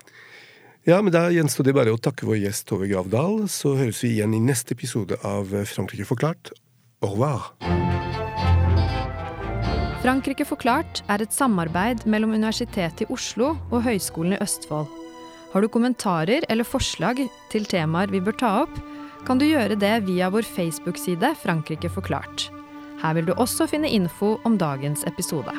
Ja, 0.84 0.98
men 1.00 1.14
Da 1.14 1.30
gjenstår 1.32 1.64
det 1.64 1.76
bare 1.78 1.94
å 1.94 2.00
takke 2.00 2.28
vår 2.28 2.42
gjest 2.42 2.66
Tove 2.68 2.90
Gravdal. 2.90 3.46
Så 3.48 3.72
høres 3.78 4.02
vi 4.04 4.18
igjen 4.18 4.36
i 4.36 4.42
neste 4.44 4.76
episode 4.76 5.16
av 5.24 5.48
Frankrike 5.64 6.04
forklart. 6.04 6.52
Au 7.00 7.14
revoir! 7.16 8.53
Frankrike 10.04 10.44
forklart 10.44 10.98
er 11.08 11.22
et 11.24 11.32
samarbeid 11.32 12.02
mellom 12.04 12.34
Universitetet 12.36 13.06
i 13.06 13.08
Oslo 13.14 13.54
og 13.70 13.86
Høgskolen 13.86 14.34
i 14.36 14.40
Østfold. 14.44 14.90
Har 15.54 15.64
du 15.64 15.70
kommentarer 15.72 16.44
eller 16.52 16.68
forslag 16.68 17.22
til 17.48 17.64
temaer 17.64 18.12
vi 18.12 18.20
bør 18.20 18.36
ta 18.36 18.52
opp, 18.66 18.76
kan 19.24 19.40
du 19.40 19.48
gjøre 19.48 19.80
det 19.80 19.94
via 20.04 20.28
vår 20.28 20.44
Facebook-side 20.44 21.32
Frankrike 21.40 21.88
forklart. 21.88 22.50
Her 23.00 23.16
vil 23.16 23.30
du 23.30 23.38
også 23.38 23.64
finne 23.70 23.88
info 23.88 24.36
om 24.44 24.60
dagens 24.60 25.08
episode. 25.08 25.56